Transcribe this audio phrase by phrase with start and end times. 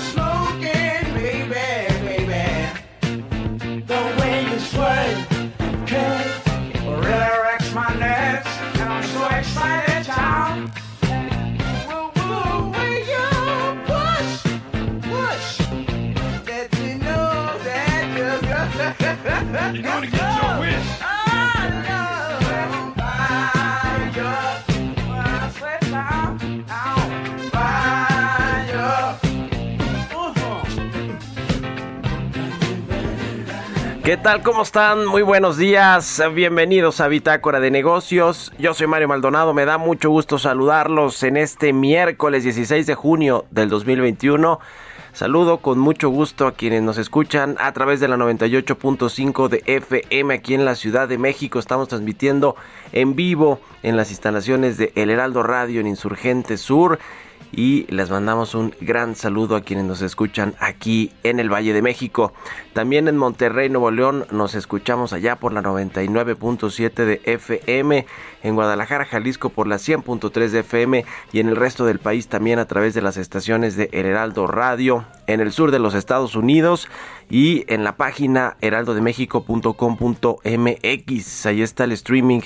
[0.00, 0.49] slow
[34.10, 34.42] ¿Qué tal?
[34.42, 35.06] ¿Cómo están?
[35.06, 36.20] Muy buenos días.
[36.34, 38.52] Bienvenidos a Bitácora de Negocios.
[38.58, 39.54] Yo soy Mario Maldonado.
[39.54, 44.58] Me da mucho gusto saludarlos en este miércoles 16 de junio del 2021.
[45.12, 50.34] Saludo con mucho gusto a quienes nos escuchan a través de la 98.5 de FM
[50.34, 51.60] aquí en la Ciudad de México.
[51.60, 52.56] Estamos transmitiendo
[52.90, 56.98] en vivo en las instalaciones de El Heraldo Radio en Insurgente Sur
[57.52, 61.82] y les mandamos un gran saludo a quienes nos escuchan aquí en el Valle de
[61.82, 62.32] México.
[62.72, 68.06] También en Monterrey, Nuevo León, nos escuchamos allá por la 99.7 de FM,
[68.42, 72.58] en Guadalajara, Jalisco por la 100.3 de FM y en el resto del país también
[72.58, 76.36] a través de las estaciones de El Heraldo Radio, en el sur de los Estados
[76.36, 76.88] Unidos
[77.28, 81.46] y en la página heraldodemexico.com.mx.
[81.46, 82.40] Ahí está el streaming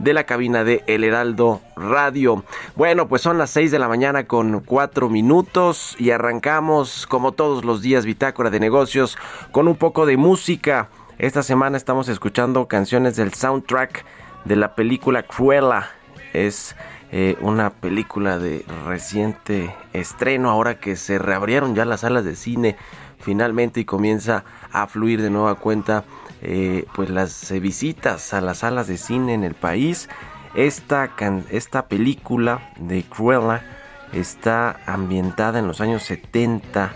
[0.00, 2.42] de la cabina de El Heraldo Radio.
[2.74, 7.64] Bueno, pues son las 6 de la mañana con 4 minutos y arrancamos como todos
[7.64, 9.18] los días Bitácora de Negocios
[9.52, 10.88] con un poco de música.
[11.18, 14.04] Esta semana estamos escuchando canciones del soundtrack
[14.46, 15.90] de la película Cruella.
[16.32, 16.74] Es
[17.12, 22.76] eh, una película de reciente estreno ahora que se reabrieron ya las salas de cine
[23.18, 26.04] finalmente y comienza a fluir de nueva cuenta
[26.42, 30.08] eh, pues las eh, visitas a las salas de cine en el país.
[30.54, 31.10] Esta,
[31.50, 33.62] esta película de Cruella
[34.12, 36.92] está ambientada en los años 70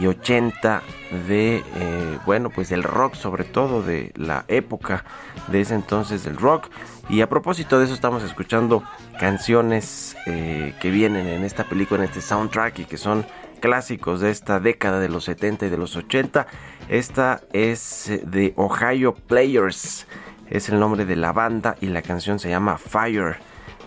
[0.00, 0.82] y 80
[1.26, 5.04] de, eh, bueno, pues del rock, sobre todo de la época
[5.48, 6.68] de ese entonces del rock.
[7.08, 8.84] Y a propósito de eso estamos escuchando
[9.18, 13.24] canciones que vienen en esta película, en este soundtrack y que son
[13.60, 16.46] clásicos de esta década de los 70 y de los 80.
[16.88, 20.06] Esta es eh, de Ohio Players.
[20.48, 23.36] Es el nombre de la banda y la canción se llama Fire.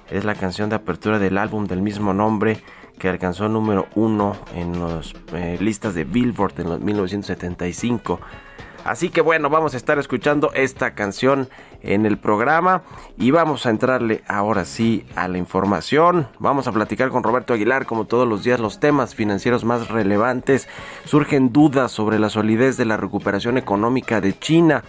[0.09, 2.61] Es la canción de apertura del álbum del mismo nombre
[2.99, 8.19] que alcanzó número uno en las eh, listas de Billboard en los 1975.
[8.83, 11.49] Así que bueno, vamos a estar escuchando esta canción
[11.83, 12.83] en el programa
[13.17, 16.27] y vamos a entrarle ahora sí a la información.
[16.39, 20.67] Vamos a platicar con Roberto Aguilar como todos los días los temas financieros más relevantes.
[21.05, 24.83] Surgen dudas sobre la solidez de la recuperación económica de China.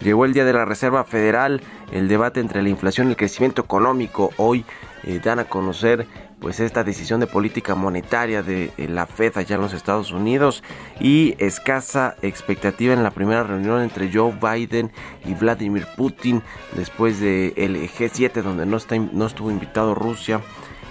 [0.00, 1.62] Llegó el día de la Reserva Federal,
[1.92, 4.30] el debate entre la inflación y el crecimiento económico.
[4.38, 4.64] Hoy
[5.04, 6.06] eh, dan a conocer
[6.44, 10.62] pues esta decisión de política monetaria de eh, la Fed allá en los Estados Unidos
[11.00, 14.92] y escasa expectativa en la primera reunión entre Joe Biden
[15.24, 16.42] y Vladimir Putin
[16.76, 20.42] después del el G7 donde no, está, estuvo invitado Rusia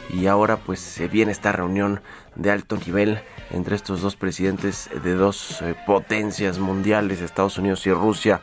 [0.09, 2.01] y ahora pues se viene esta reunión
[2.35, 7.93] de alto nivel entre estos dos presidentes de dos eh, potencias mundiales, Estados Unidos y
[7.93, 8.41] Rusia.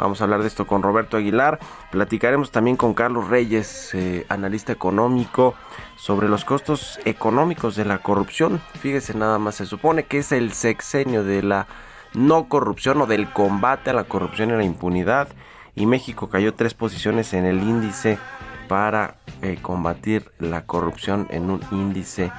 [0.00, 1.58] Vamos a hablar de esto con Roberto Aguilar.
[1.90, 5.54] Platicaremos también con Carlos Reyes, eh, analista económico,
[6.00, 8.58] sobre los costos económicos de la corrupción.
[8.80, 11.66] Fíjese nada más, se supone que es el sexenio de la
[12.14, 15.28] no corrupción o del combate a la corrupción y la impunidad.
[15.74, 18.18] Y México cayó tres posiciones en el índice
[18.66, 22.32] para eh, combatir la corrupción en un índice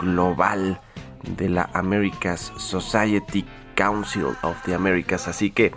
[0.00, 0.80] global
[1.24, 5.28] de la America's Society Council of the Americas.
[5.28, 5.72] Así que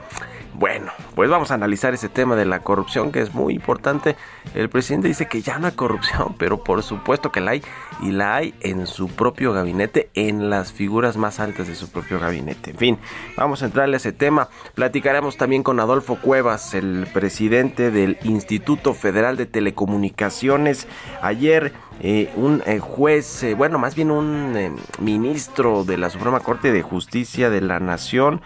[0.57, 4.15] bueno, pues vamos a analizar ese tema de la corrupción que es muy importante.
[4.55, 7.61] El presidente dice que ya no hay corrupción, pero por supuesto que la hay
[8.01, 12.19] y la hay en su propio gabinete, en las figuras más altas de su propio
[12.19, 12.71] gabinete.
[12.71, 12.99] En fin,
[13.35, 14.49] vamos a entrarle a ese tema.
[14.73, 20.87] Platicaremos también con Adolfo Cuevas, el presidente del Instituto Federal de Telecomunicaciones.
[21.21, 26.71] Ayer eh, un eh, juez, eh, bueno, más bien un ministro de la Suprema Corte
[26.71, 28.41] de Justicia de la Nación,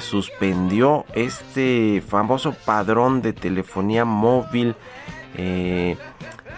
[0.00, 4.74] suspendió este famoso padrón de telefonía móvil.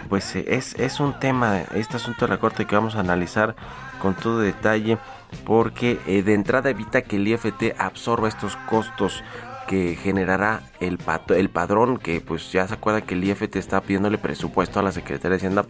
[0.07, 3.55] Pues es, es un tema, este asunto de la Corte que vamos a analizar
[4.01, 4.97] con todo detalle
[5.45, 9.23] porque de entrada evita que el IFT absorba estos costos
[9.69, 10.97] que generará el,
[11.35, 14.91] el padrón que pues ya se acuerda que el IFT está pidiéndole presupuesto a la
[14.91, 15.65] Secretaría de Hacienda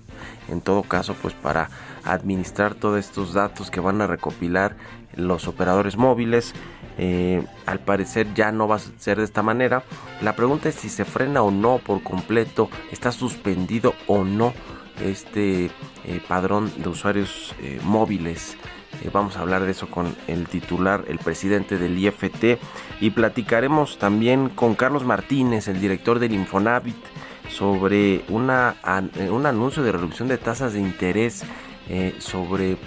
[0.47, 1.69] en todo caso pues para
[2.05, 4.77] administrar todos estos datos que van a recopilar
[5.17, 6.53] los operadores móviles
[6.97, 9.83] eh, al parecer ya no va a ser de esta manera.
[10.21, 14.53] La pregunta es si se frena o no por completo, está suspendido o no
[15.01, 18.57] este eh, padrón de usuarios eh, móviles.
[19.13, 22.59] Vamos a hablar de eso con el titular, el presidente del IFT
[22.99, 26.97] y platicaremos también con Carlos Martínez, el director del Infonavit,
[27.49, 28.75] sobre una,
[29.31, 31.43] un anuncio de reducción de tasas de interés
[32.19, 32.77] sobre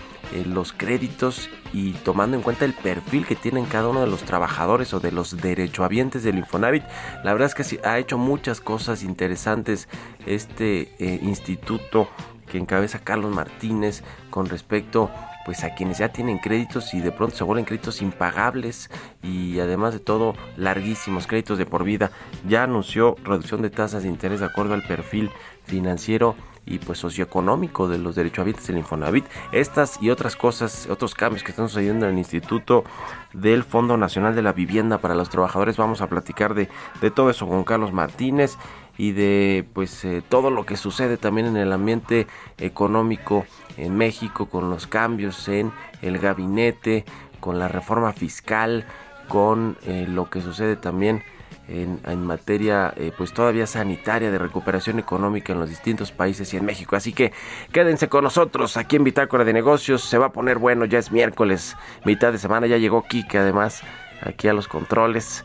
[0.47, 4.93] los créditos y tomando en cuenta el perfil que tienen cada uno de los trabajadores
[4.95, 6.85] o de los derechohabientes del Infonavit.
[7.25, 9.89] La verdad es que ha hecho muchas cosas interesantes
[10.27, 12.09] este eh, instituto
[12.51, 15.11] que encabeza Carlos Martínez con respecto
[15.45, 18.91] pues a quienes ya tienen créditos y de pronto se vuelven créditos impagables
[19.23, 22.11] y además de todo larguísimos créditos de por vida.
[22.49, 25.31] Ya anunció reducción de tasas de interés de acuerdo al perfil
[25.65, 26.35] financiero
[26.65, 29.25] y pues socioeconómico de los derechohabientes del Infonavit.
[29.51, 32.85] Estas y otras cosas, otros cambios que están sucediendo en el Instituto
[33.33, 35.77] del Fondo Nacional de la Vivienda para los Trabajadores.
[35.77, 36.69] Vamos a platicar de,
[37.01, 38.57] de todo eso con Carlos Martínez
[38.99, 42.27] y de pues eh, todo lo que sucede también en el ambiente
[42.59, 43.47] económico
[43.77, 45.73] en México con los cambios en
[46.03, 47.05] el gabinete,
[47.41, 48.85] con la reforma fiscal,
[49.29, 51.23] con eh, lo que sucede también
[51.69, 56.65] en, materia eh, pues todavía sanitaria de recuperación económica en los distintos países y en
[56.65, 56.97] México.
[56.97, 57.33] Así que
[57.73, 60.03] quédense con nosotros aquí en Bitácora de Negocios.
[60.03, 63.83] Se va a poner bueno, ya es miércoles, mitad de semana, ya llegó Kike además
[64.23, 65.45] aquí a los controles.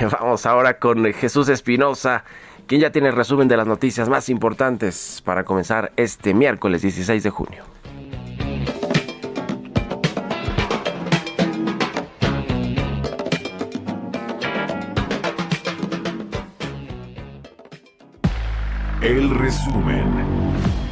[0.20, 2.24] Vamos ahora con Jesús Espinosa,
[2.66, 7.22] quien ya tiene el resumen de las noticias más importantes para comenzar este miércoles 16
[7.22, 7.64] de junio.
[19.02, 20.83] El resumen.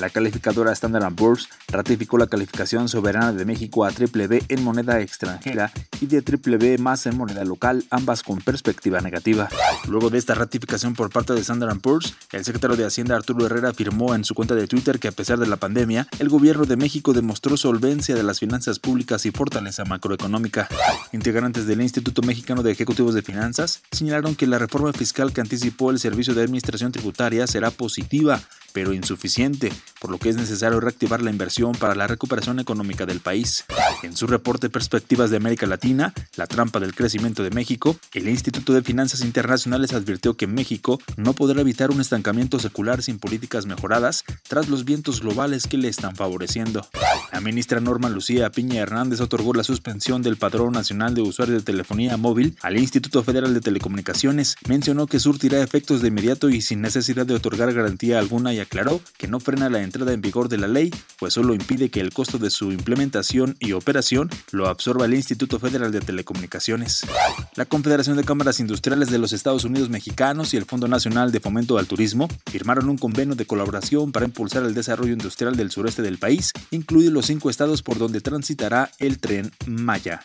[0.00, 4.98] La calificadora Standard Poor's ratificó la calificación soberana de México a triple B en moneda
[4.98, 5.70] extranjera
[6.00, 9.50] y de triple B más en moneda local, ambas con perspectiva negativa.
[9.88, 13.68] Luego de esta ratificación por parte de Standard Poor's, el secretario de Hacienda Arturo Herrera
[13.68, 16.76] afirmó en su cuenta de Twitter que a pesar de la pandemia, el gobierno de
[16.76, 20.66] México demostró solvencia de las finanzas públicas y fortaleza macroeconómica.
[21.12, 25.90] Integrantes del Instituto Mexicano de Ejecutivos de Finanzas señalaron que la reforma fiscal que anticipó
[25.90, 28.40] el Servicio de Administración Tributaria será positiva,
[28.72, 33.20] pero insuficiente, por lo que es necesario reactivar la inversión para la recuperación económica del
[33.20, 33.64] país.
[34.02, 38.72] En su reporte Perspectivas de América Latina, la trampa del crecimiento de México, el Instituto
[38.72, 44.24] de Finanzas Internacionales advirtió que México no podrá evitar un estancamiento secular sin políticas mejoradas
[44.48, 46.86] tras los vientos globales que le están favoreciendo.
[47.32, 51.64] La ministra Norma Lucía Piña Hernández otorgó la suspensión del Padrón Nacional de Usuarios de
[51.64, 54.56] Telefonía Móvil al Instituto Federal de Telecomunicaciones.
[54.68, 59.00] Mencionó que surtirá efectos de inmediato y sin necesidad de otorgar garantía alguna y aclaró
[59.16, 62.12] que no frena la entrada en vigor de la ley, pues solo impide que el
[62.12, 67.06] costo de su implementación y operación lo absorba el Instituto Federal de Telecomunicaciones.
[67.54, 71.40] La Confederación de Cámaras Industriales de los Estados Unidos Mexicanos y el Fondo Nacional de
[71.40, 76.02] Fomento al Turismo firmaron un convenio de colaboración para impulsar el desarrollo industrial del sureste
[76.02, 80.24] del país, incluidos los cinco estados por donde transitará el tren Maya.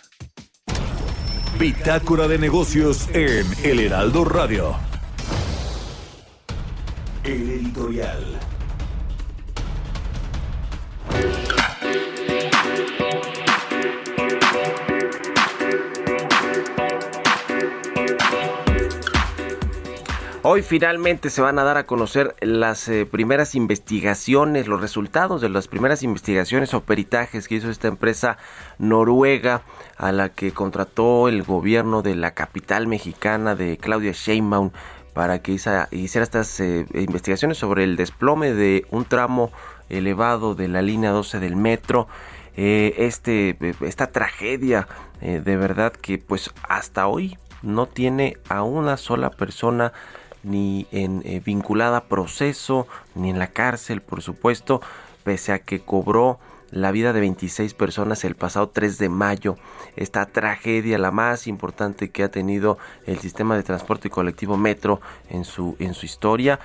[1.60, 4.76] Bitácora de negocios en El Heraldo Radio.
[7.26, 8.40] El editorial.
[20.48, 25.50] Hoy finalmente se van a dar a conocer las eh, primeras investigaciones, los resultados de
[25.50, 28.38] las primeras investigaciones o peritajes que hizo esta empresa
[28.78, 29.64] noruega
[29.98, 34.70] a la que contrató el gobierno de la capital mexicana de Claudia Sheinbaum
[35.16, 39.50] para que hiciera estas eh, investigaciones sobre el desplome de un tramo
[39.88, 42.08] elevado de la línea 12 del metro.
[42.58, 44.88] eh, este, esta tragedia
[45.22, 49.94] eh, de verdad que pues hasta hoy no tiene a una sola persona
[50.44, 54.82] ni en eh, vinculada a proceso ni en la cárcel por supuesto
[55.24, 56.40] pese a que cobró
[56.72, 59.58] la vida de 26 personas el pasado 3 de mayo.
[59.96, 65.44] Esta tragedia, la más importante que ha tenido el sistema de transporte colectivo Metro en
[65.44, 66.60] su, en su historia.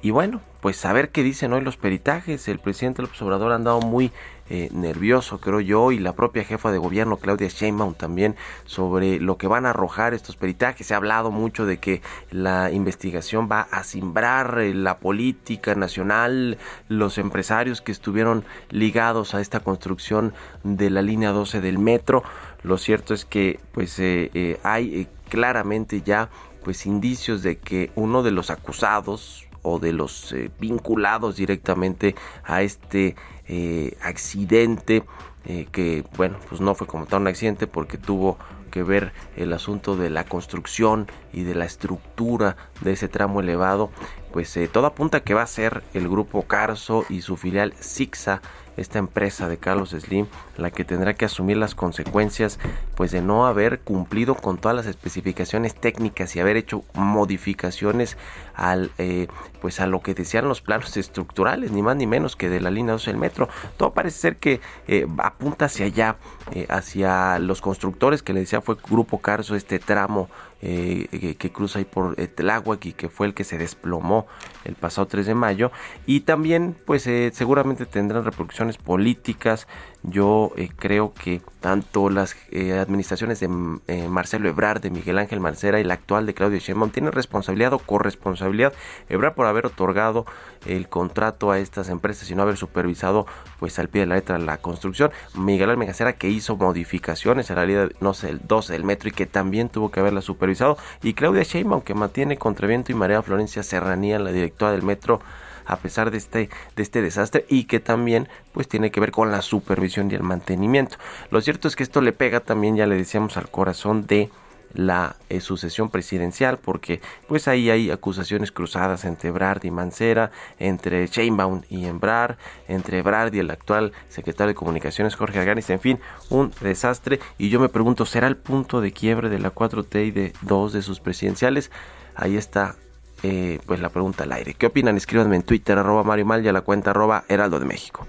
[0.00, 2.46] Y bueno, pues a ver qué dicen hoy los peritajes.
[2.48, 4.12] El presidente López Obrador ha andado muy
[4.50, 9.36] eh, nervioso, creo yo, y la propia jefa de gobierno, Claudia Sheinbaum, también sobre lo
[9.36, 10.86] que van a arrojar estos peritajes.
[10.86, 16.58] Se ha hablado mucho de que la investigación va a simbrar eh, la política nacional,
[16.88, 22.22] los empresarios que estuvieron ligados a esta construcción de la línea 12 del metro.
[22.62, 26.30] Lo cierto es que pues eh, hay claramente ya
[26.64, 32.62] pues indicios de que uno de los acusados o de los eh, vinculados directamente a
[32.62, 35.04] este eh, accidente
[35.44, 38.38] eh, que bueno pues no fue como tal un accidente porque tuvo
[38.70, 43.90] que ver el asunto de la construcción y de la estructura de ese tramo elevado
[44.32, 48.42] pues todo apunta que va a ser el grupo Carso y su filial Sixa
[48.78, 52.58] esta empresa de Carlos Slim la que tendrá que asumir las consecuencias
[52.94, 58.16] pues de no haber cumplido con todas las especificaciones técnicas y haber hecho modificaciones
[58.54, 59.28] al eh,
[59.60, 62.70] pues a lo que decían los planos estructurales ni más ni menos que de la
[62.70, 63.48] línea 12 del metro.
[63.76, 66.16] Todo parece ser que eh, apunta hacia allá
[66.52, 70.28] eh, hacia los constructores que le decía fue Grupo Carso este tramo
[70.60, 74.26] eh, que, cruza ahí por Tláhuac y que fue el que se desplomó
[74.64, 75.70] el pasado 3 de mayo.
[76.06, 79.66] Y también pues eh, seguramente tendrán repercusiones políticas
[80.02, 82.36] yo eh, creo que tanto las
[82.80, 87.12] administraciones de Marcelo Ebrard, de Miguel Ángel Marcera y la actual de Claudio Sheinbaum tienen
[87.12, 88.72] responsabilidad o corresponsabilidad.
[89.08, 90.24] Ebrard por haber otorgado
[90.66, 93.26] el contrato a estas empresas y no haber supervisado
[93.58, 95.10] pues al pie de la letra la construcción.
[95.34, 99.12] Miguel Ángel Marcera que hizo modificaciones la línea no sé el 12 del metro y
[99.12, 100.78] que también tuvo que haberla supervisado.
[101.02, 105.20] Y Claudia Sheinbaum que mantiene contra viento y marea Florencia Serranía, la directora del metro
[105.68, 109.30] a pesar de este, de este desastre y que también pues tiene que ver con
[109.30, 110.96] la supervisión y el mantenimiento.
[111.30, 114.30] Lo cierto es que esto le pega también, ya le decíamos, al corazón de
[114.74, 121.06] la eh, sucesión presidencial porque pues ahí hay acusaciones cruzadas entre Brad y Mancera, entre
[121.06, 126.00] Sheinbaum y Embrard, entre Brad y el actual secretario de Comunicaciones Jorge Arganis, en fin,
[126.30, 130.10] un desastre y yo me pregunto, ¿será el punto de quiebre de la 4T y
[130.10, 131.70] de dos de sus presidenciales?
[132.14, 132.76] Ahí está
[133.22, 134.54] eh, pues la pregunta al aire.
[134.54, 134.96] ¿Qué opinan?
[134.96, 138.06] Escríbanme en Twitter, arroba Mario Mal y a la cuenta arroba Heraldo de México.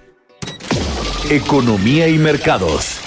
[1.30, 3.02] Economía y mercados.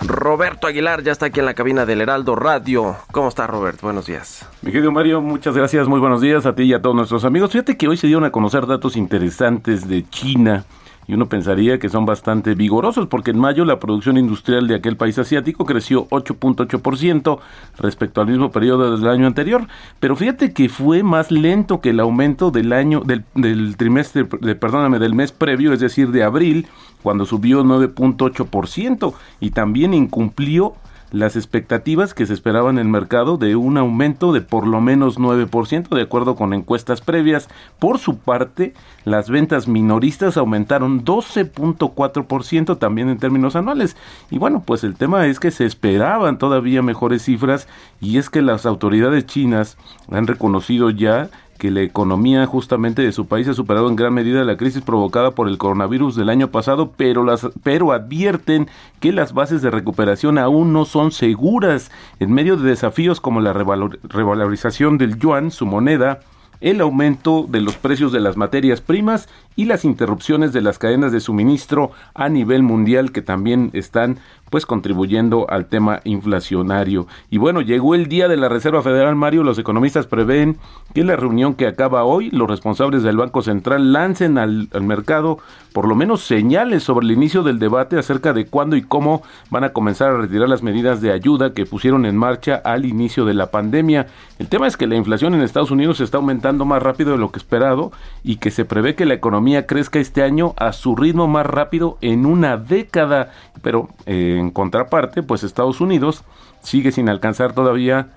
[0.00, 2.96] Roberto Aguilar ya está aquí en la cabina del Heraldo Radio.
[3.12, 3.80] ¿Cómo está Roberto?
[3.82, 4.46] Buenos días.
[4.62, 7.52] Mi querido Mario, muchas gracias, muy buenos días a ti y a todos nuestros amigos.
[7.52, 10.64] Fíjate que hoy se dieron a conocer datos interesantes de China
[11.08, 14.96] y uno pensaría que son bastante vigorosos porque en mayo la producción industrial de aquel
[14.96, 17.38] país asiático creció 8.8%
[17.78, 19.66] respecto al mismo periodo del año anterior,
[19.98, 24.54] pero fíjate que fue más lento que el aumento del año del, del trimestre, de,
[24.54, 26.68] perdóname, del mes previo, es decir, de abril,
[27.02, 30.74] cuando subió 9.8% y también incumplió
[31.10, 35.18] las expectativas que se esperaban en el mercado de un aumento de por lo menos
[35.18, 37.48] 9% de acuerdo con encuestas previas.
[37.78, 38.74] Por su parte,
[39.04, 43.96] las ventas minoristas aumentaron 12.4% también en términos anuales.
[44.30, 47.68] Y bueno, pues el tema es que se esperaban todavía mejores cifras
[48.00, 49.76] y es que las autoridades chinas
[50.10, 54.44] han reconocido ya que la economía justamente de su país ha superado en gran medida
[54.44, 58.68] la crisis provocada por el coronavirus del año pasado, pero las pero advierten
[59.00, 61.90] que las bases de recuperación aún no son seguras.
[62.20, 66.20] En medio de desafíos como la revalorización del yuan, su moneda,
[66.60, 71.10] el aumento de los precios de las materias primas y las interrupciones de las cadenas
[71.10, 77.06] de suministro a nivel mundial que también están pues contribuyendo al tema inflacionario.
[77.28, 80.58] Y bueno, llegó el día de la Reserva Federal, Mario, los economistas prevén
[80.94, 84.82] que en la reunión que acaba hoy, los responsables del Banco Central lancen al, al,
[84.84, 85.38] mercado
[85.72, 89.64] por lo menos señales sobre el inicio del debate acerca de cuándo y cómo van
[89.64, 93.34] a comenzar a retirar las medidas de ayuda que pusieron en marcha al inicio de
[93.34, 94.06] la pandemia.
[94.38, 97.30] El tema es que la inflación en Estados Unidos está aumentando más rápido de lo
[97.30, 97.92] que esperado
[98.24, 101.98] y que se prevé que la economía crezca este año a su ritmo más rápido
[102.00, 106.24] en una década, pero eh, en contraparte, pues Estados Unidos
[106.62, 108.08] sigue sin alcanzar todavía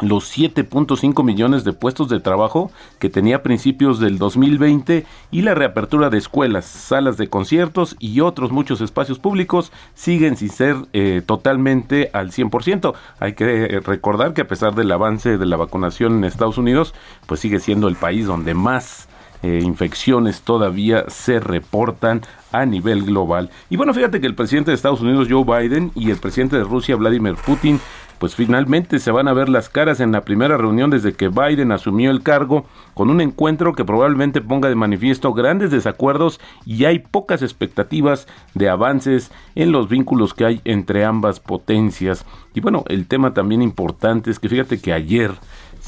[0.00, 5.54] los 7.5 millones de puestos de trabajo que tenía a principios del 2020 y la
[5.54, 11.22] reapertura de escuelas, salas de conciertos y otros muchos espacios públicos siguen sin ser eh,
[11.24, 12.94] totalmente al 100%.
[13.18, 16.94] Hay que eh, recordar que a pesar del avance de la vacunación en Estados Unidos,
[17.26, 19.08] pues sigue siendo el país donde más
[19.42, 23.50] eh, infecciones todavía se reportan a nivel global.
[23.70, 26.64] Y bueno, fíjate que el presidente de Estados Unidos, Joe Biden, y el presidente de
[26.64, 27.80] Rusia, Vladimir Putin,
[28.18, 31.72] pues finalmente se van a ver las caras en la primera reunión desde que Biden
[31.72, 36.98] asumió el cargo, con un encuentro que probablemente ponga de manifiesto grandes desacuerdos y hay
[36.98, 42.26] pocas expectativas de avances en los vínculos que hay entre ambas potencias.
[42.54, 45.32] Y bueno, el tema también importante es que fíjate que ayer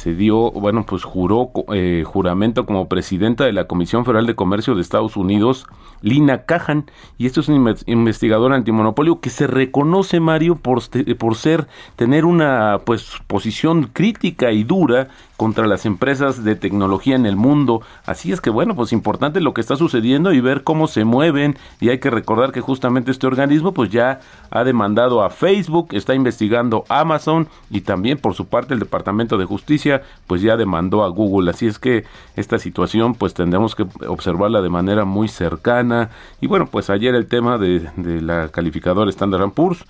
[0.01, 4.75] se dio, bueno, pues juró eh, juramento como presidenta de la Comisión Federal de Comercio
[4.75, 5.67] de Estados Unidos,
[6.01, 10.81] Lina Cajan, y esto es un investigador antimonopolio que se reconoce, Mario, por,
[11.19, 15.09] por ser, tener una pues posición crítica y dura
[15.41, 17.81] contra las empresas de tecnología en el mundo.
[18.05, 21.57] Así es que bueno, pues importante lo que está sucediendo y ver cómo se mueven
[21.81, 24.21] y hay que recordar que justamente este organismo pues ya
[24.51, 29.47] ha demandado a Facebook, está investigando Amazon y también por su parte el Departamento de
[29.47, 31.51] Justicia pues ya demandó a Google.
[31.51, 32.05] Así es que
[32.37, 36.11] esta situación pues tendremos que observarla de manera muy cercana
[36.43, 39.87] y bueno, pues ayer el tema de, de la calificadora Standard Poor's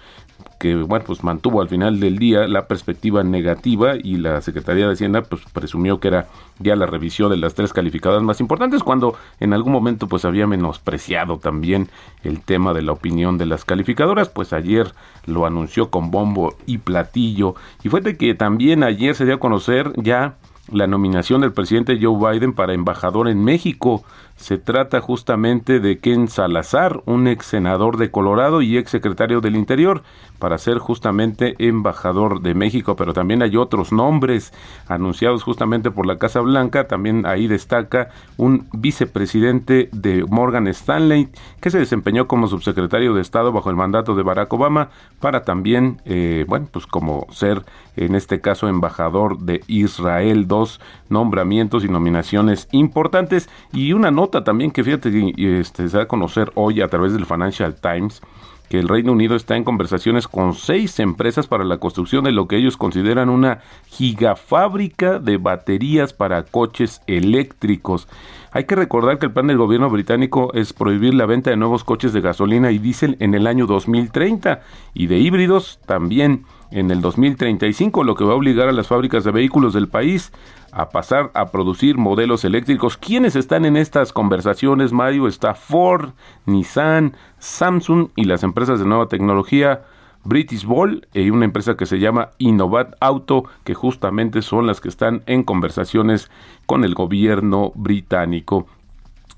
[0.60, 4.92] que bueno pues mantuvo al final del día la perspectiva negativa y la Secretaría de
[4.92, 9.16] Hacienda pues presumió que era ya la revisión de las tres calificadas más importantes cuando
[9.40, 11.88] en algún momento pues había menospreciado también
[12.22, 14.28] el tema de la opinión de las calificadoras.
[14.28, 14.92] Pues ayer
[15.26, 17.54] lo anunció con bombo y platillo.
[17.82, 20.36] Y fue de que también ayer se dio a conocer ya
[20.70, 24.04] la nominación del presidente Joe Biden para embajador en México
[24.40, 29.54] se trata justamente de Ken Salazar, un ex senador de Colorado y ex secretario del
[29.54, 30.02] Interior,
[30.38, 34.54] para ser justamente embajador de México, pero también hay otros nombres
[34.88, 41.28] anunciados justamente por la Casa Blanca, también ahí destaca un vicepresidente de Morgan Stanley,
[41.60, 44.88] que se desempeñó como subsecretario de Estado bajo el mandato de Barack Obama,
[45.20, 47.62] para también, eh, bueno, pues como ser
[47.96, 50.80] en este caso embajador de Israel, dos
[51.10, 53.50] nombramientos y nominaciones importantes.
[53.72, 57.12] Y una nota también que fíjate que este, se da a conocer hoy a través
[57.12, 58.22] del Financial Times
[58.70, 62.46] que el Reino Unido está en conversaciones con seis empresas para la construcción de lo
[62.46, 68.06] que ellos consideran una gigafábrica de baterías para coches eléctricos.
[68.52, 71.82] Hay que recordar que el plan del gobierno británico es prohibir la venta de nuevos
[71.82, 74.60] coches de gasolina y diésel en el año 2030
[74.94, 79.24] y de híbridos también en el 2035, lo que va a obligar a las fábricas
[79.24, 80.32] de vehículos del país
[80.72, 82.96] a pasar a producir modelos eléctricos.
[82.96, 85.26] ¿Quiénes están en estas conversaciones, Mario?
[85.26, 86.10] Está Ford,
[86.46, 89.82] Nissan, Samsung y las empresas de nueva tecnología.
[90.22, 94.90] British Ball y una empresa que se llama Innovat Auto, que justamente son las que
[94.90, 96.30] están en conversaciones
[96.66, 98.66] con el gobierno británico.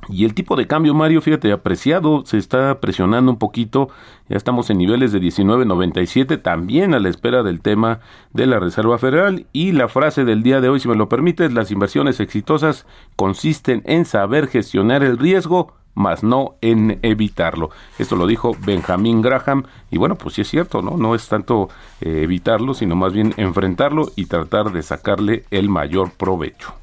[0.09, 3.89] Y el tipo de cambio, Mario, fíjate, apreciado, se está presionando un poquito,
[4.29, 8.01] ya estamos en niveles de 19.97, también a la espera del tema
[8.33, 9.47] de la Reserva Federal.
[9.53, 12.85] Y la frase del día de hoy, si me lo permites, las inversiones exitosas
[13.15, 17.71] consisten en saber gestionar el riesgo, más no en evitarlo.
[17.99, 20.97] Esto lo dijo Benjamin Graham y bueno, pues sí es cierto, ¿no?
[20.97, 21.69] No es tanto
[22.01, 26.82] eh, evitarlo, sino más bien enfrentarlo y tratar de sacarle el mayor provecho.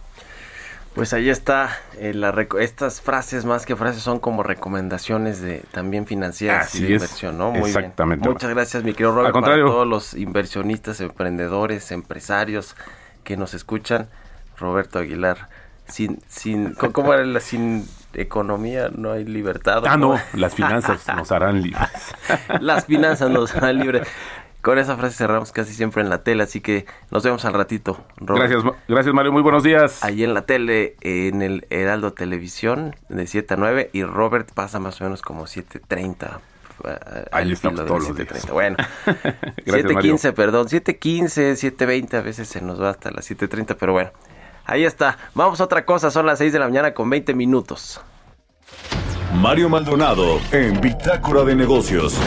[1.00, 6.06] Pues ahí está, eh, la estas frases más que frases son como recomendaciones de también
[6.06, 7.52] financieras y de inversión, ¿no?
[7.52, 8.28] Muy Exactamente.
[8.28, 12.76] Muchas gracias, mi querido Robert, para todos los inversionistas, emprendedores, empresarios
[13.24, 14.10] que nos escuchan.
[14.58, 15.48] Roberto Aguilar,
[15.88, 19.84] sin, sin, ¿cómo era la sin economía no hay libertad?
[19.86, 22.14] Ah, no, las finanzas nos harán libres.
[22.60, 24.06] las finanzas nos harán libres.
[24.62, 28.04] Con esa frase cerramos casi siempre en la tele, así que nos vemos al ratito.
[28.18, 30.04] Gracias, gracias Mario, muy buenos días.
[30.04, 34.80] Ahí en la tele, en el Heraldo Televisión, de 7 a 9, y Robert pasa
[34.80, 36.40] más o menos como 7.30.
[36.84, 38.50] Eh, Ahí estamos todos los días.
[38.52, 44.12] Bueno, 7.15, perdón, 7.15, 7.20, a veces se nos va hasta las 7.30, pero bueno,
[44.66, 45.18] ahí está.
[45.36, 48.02] Vamos a otra cosa, son las 6 de la mañana con 20 minutos.
[49.36, 52.20] Mario Maldonado en Bitácora de Negocios.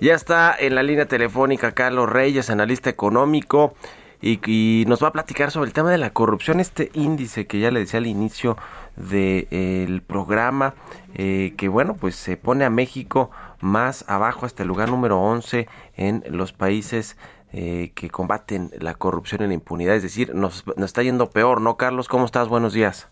[0.00, 3.74] Ya está en la línea telefónica Carlos Reyes, analista económico,
[4.20, 7.70] y, nos va a platicar sobre el tema de la corrupción, este índice que ya
[7.70, 8.56] le decía al inicio
[8.96, 10.74] del programa,
[11.14, 13.30] eh, que bueno, pues se pone a México
[13.60, 17.16] más abajo hasta el lugar número 11 en los países
[17.52, 21.60] eh, que combaten la corrupción y la impunidad, es decir, nos, nos está yendo peor,
[21.60, 22.08] ¿no, Carlos?
[22.08, 22.48] ¿Cómo estás?
[22.48, 23.08] Buenos días.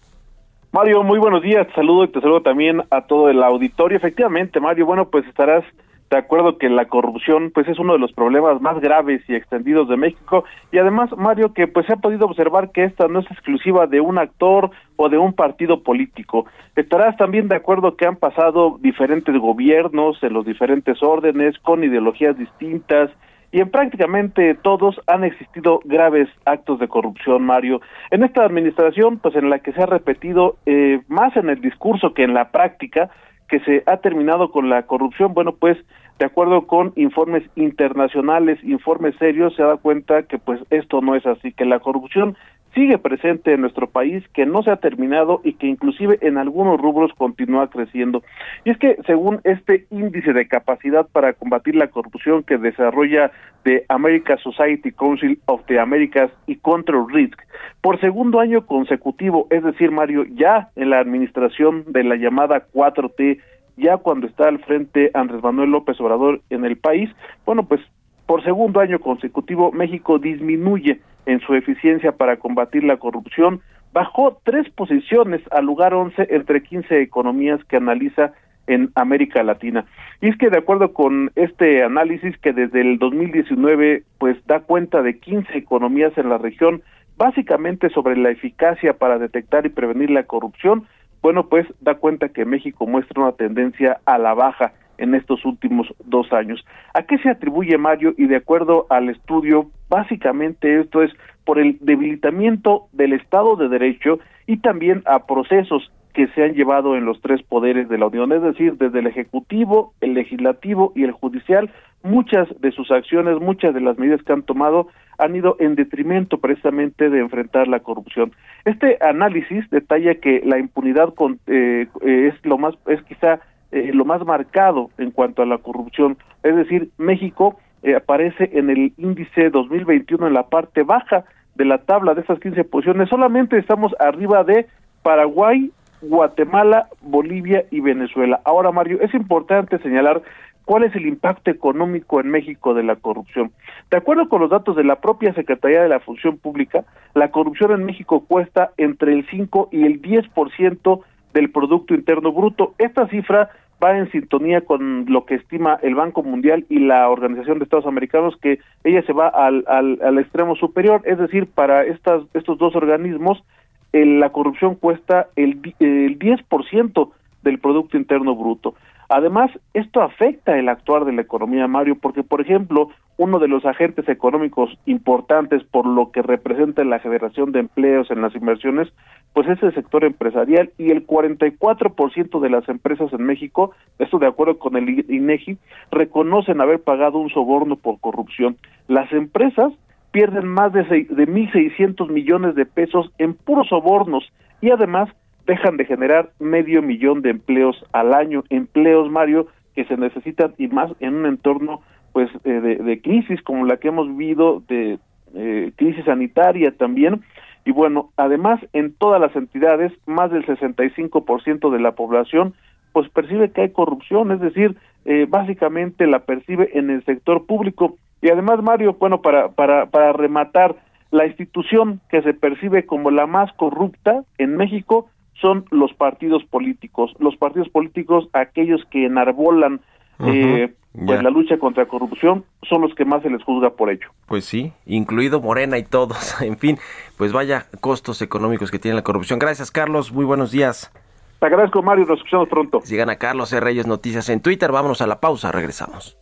[0.72, 3.96] Mario, muy buenos días, te saludo y te saludo también a todo el auditorio.
[3.96, 5.64] Efectivamente, Mario, bueno, pues estarás
[6.10, 9.88] de acuerdo que la corrupción pues es uno de los problemas más graves y extendidos
[9.88, 13.30] de México y además Mario que pues se ha podido observar que esta no es
[13.30, 16.46] exclusiva de un actor o de un partido político.
[16.76, 22.38] Estarás también de acuerdo que han pasado diferentes gobiernos en los diferentes órdenes con ideologías
[22.38, 23.10] distintas
[23.52, 27.80] y en prácticamente todos han existido graves actos de corrupción, Mario.
[28.10, 32.12] En esta administración, pues en la que se ha repetido eh, más en el discurso
[32.12, 33.08] que en la práctica,
[33.48, 35.78] que se ha terminado con la corrupción, bueno, pues
[36.18, 41.26] de acuerdo con informes internacionales, informes serios, se da cuenta que pues esto no es
[41.26, 42.36] así, que la corrupción
[42.76, 46.78] sigue presente en nuestro país, que no se ha terminado y que inclusive en algunos
[46.78, 48.22] rubros continúa creciendo.
[48.64, 53.86] Y es que según este índice de capacidad para combatir la corrupción que desarrolla the
[53.88, 57.40] American Society Council of the Americas y Control Risk,
[57.80, 63.40] por segundo año consecutivo, es decir, Mario, ya en la administración de la llamada 4T,
[63.78, 67.08] ya cuando está al frente Andrés Manuel López Obrador en el país,
[67.46, 67.80] bueno, pues
[68.26, 73.60] por segundo año consecutivo México disminuye en su eficiencia para combatir la corrupción,
[73.92, 78.32] bajó tres posiciones al lugar 11 entre 15 economías que analiza
[78.66, 79.84] en América Latina.
[80.20, 85.02] Y es que de acuerdo con este análisis que desde el 2019 pues da cuenta
[85.02, 86.82] de 15 economías en la región,
[87.16, 90.86] básicamente sobre la eficacia para detectar y prevenir la corrupción,
[91.22, 95.86] bueno, pues da cuenta que México muestra una tendencia a la baja en estos últimos
[96.04, 96.64] dos años.
[96.94, 98.14] ¿A qué se atribuye Mario?
[98.16, 101.12] Y de acuerdo al estudio, básicamente esto es
[101.44, 106.96] por el debilitamiento del Estado de Derecho y también a procesos que se han llevado
[106.96, 111.04] en los tres poderes de la Unión, es decir, desde el Ejecutivo, el Legislativo y
[111.04, 111.70] el Judicial,
[112.02, 116.38] muchas de sus acciones, muchas de las medidas que han tomado han ido en detrimento
[116.38, 118.32] precisamente de enfrentar la corrupción.
[118.64, 123.40] Este análisis detalla que la impunidad con, eh, es lo más, es quizá
[123.72, 126.16] eh, lo más marcado en cuanto a la corrupción.
[126.42, 131.24] Es decir, México eh, aparece en el índice 2021 en la parte baja
[131.54, 133.08] de la tabla de esas 15 posiciones.
[133.08, 134.66] Solamente estamos arriba de
[135.02, 135.70] Paraguay,
[136.02, 138.40] Guatemala, Bolivia y Venezuela.
[138.44, 140.22] Ahora, Mario, es importante señalar
[140.64, 143.52] cuál es el impacto económico en México de la corrupción.
[143.90, 147.70] De acuerdo con los datos de la propia Secretaría de la Función Pública, la corrupción
[147.72, 151.00] en México cuesta entre el 5 y el 10%
[151.36, 152.74] del Producto Interno Bruto.
[152.78, 153.50] Esta cifra
[153.84, 157.84] va en sintonía con lo que estima el Banco Mundial y la Organización de Estados
[157.84, 162.56] Americanos, que ella se va al, al, al extremo superior, es decir, para estas, estos
[162.56, 163.44] dos organismos,
[163.92, 167.10] la corrupción cuesta el, el 10%
[167.42, 168.74] del Producto Interno Bruto.
[169.10, 173.64] Además, esto afecta el actuar de la economía, Mario, porque, por ejemplo, uno de los
[173.64, 178.92] agentes económicos importantes por lo que representa la generación de empleos en las inversiones,
[179.32, 184.26] pues es el sector empresarial y el 44% de las empresas en México, esto de
[184.26, 185.58] acuerdo con el INEGI,
[185.90, 188.56] reconocen haber pagado un soborno por corrupción.
[188.86, 189.72] Las empresas
[190.10, 195.08] pierden más de, de 1.600 millones de pesos en puros sobornos y además
[195.46, 200.68] dejan de generar medio millón de empleos al año, empleos, Mario, que se necesitan y
[200.68, 201.82] más en un entorno
[202.16, 204.98] pues eh, de, de, crisis como la que hemos vivido, de
[205.34, 207.20] eh, crisis sanitaria también,
[207.66, 212.54] y bueno, además en todas las entidades, más del 65% de la población
[212.94, 217.98] pues percibe que hay corrupción, es decir, eh, básicamente la percibe en el sector público.
[218.22, 220.74] Y además, Mario, bueno, para, para, para rematar,
[221.10, 227.12] la institución que se percibe como la más corrupta en México son los partidos políticos.
[227.18, 229.82] Los partidos políticos, aquellos que enarbolan
[230.20, 230.72] eh,
[231.04, 234.08] pues la lucha contra la corrupción, son los que más se les juzga por ello.
[234.26, 236.40] Pues sí, incluido Morena y todos.
[236.46, 236.78] En fin,
[237.16, 239.38] pues vaya costos económicos que tiene la corrupción.
[239.38, 240.12] Gracias, Carlos.
[240.12, 240.92] Muy buenos días.
[241.40, 242.06] Te agradezco, Mario.
[242.06, 242.80] Nos escuchamos pronto.
[242.82, 243.60] Sigan a Carlos C.
[243.60, 244.72] Reyes Noticias en Twitter.
[244.72, 245.52] Vámonos a la pausa.
[245.52, 246.16] Regresamos.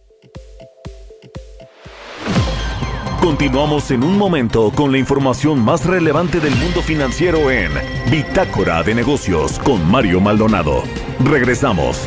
[3.21, 7.71] Continuamos en un momento con la información más relevante del mundo financiero en
[8.11, 10.83] Bitácora de Negocios con Mario Maldonado.
[11.25, 12.07] Regresamos.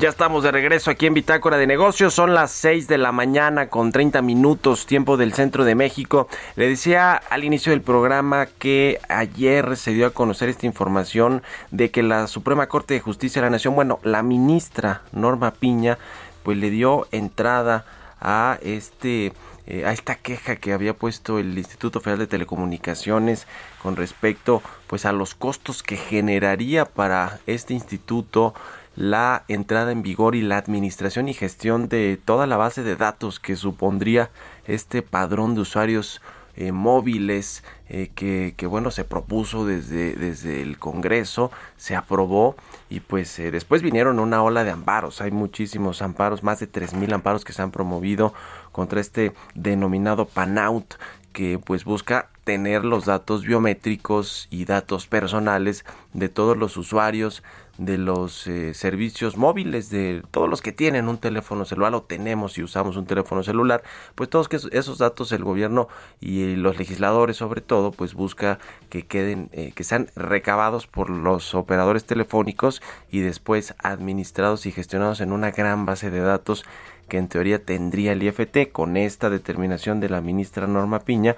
[0.00, 2.14] Ya estamos de regreso aquí en Bitácora de Negocios.
[2.14, 6.26] Son las 6 de la mañana con 30 minutos, tiempo del centro de México.
[6.56, 11.90] Le decía al inicio del programa que ayer se dio a conocer esta información de
[11.90, 15.98] que la Suprema Corte de Justicia de la Nación, bueno, la ministra Norma Piña,
[16.44, 17.84] pues le dio entrada
[18.22, 19.34] a este
[19.66, 23.46] eh, a esta queja que había puesto el Instituto Federal de Telecomunicaciones
[23.82, 28.54] con respecto pues a los costos que generaría para este instituto
[28.96, 33.40] la entrada en vigor y la administración y gestión de toda la base de datos
[33.40, 34.30] que supondría
[34.66, 36.20] este padrón de usuarios
[36.56, 42.56] eh, móviles eh, que, que, bueno se propuso desde, desde el Congreso, se aprobó
[42.90, 47.14] y pues eh, después vinieron una ola de amparos, hay muchísimos amparos, más de mil
[47.14, 48.34] amparos que se han promovido
[48.72, 50.96] contra este denominado PANOUT
[51.32, 57.42] que pues busca tener los datos biométricos y datos personales de todos los usuarios
[57.80, 62.58] de los eh, servicios móviles de todos los que tienen un teléfono celular o tenemos
[62.58, 63.82] y usamos un teléfono celular
[64.14, 65.88] pues todos que esos datos el gobierno
[66.20, 68.58] y los legisladores sobre todo pues busca
[68.90, 75.22] que queden eh, que sean recabados por los operadores telefónicos y después administrados y gestionados
[75.22, 76.66] en una gran base de datos
[77.10, 81.36] que en teoría tendría el IFT con esta determinación de la ministra Norma Piña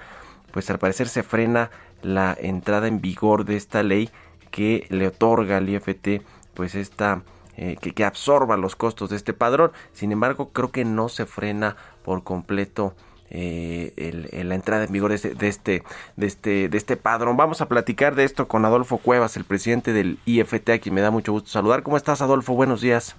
[0.53, 4.09] pues al parecer se frena la entrada en vigor de esta ley
[4.51, 6.21] que le otorga al IFT
[6.53, 7.23] pues esta
[7.57, 9.71] eh, que, absorba los costos de este padrón.
[9.93, 12.95] Sin embargo, creo que no se frena por completo
[13.29, 15.83] eh, la entrada en vigor de este, de este,
[16.15, 17.37] de este, de este padrón.
[17.37, 21.01] Vamos a platicar de esto con Adolfo Cuevas, el presidente del IFT, a quien me
[21.01, 21.83] da mucho gusto saludar.
[21.83, 22.53] ¿Cómo estás, Adolfo?
[22.53, 23.15] Buenos días.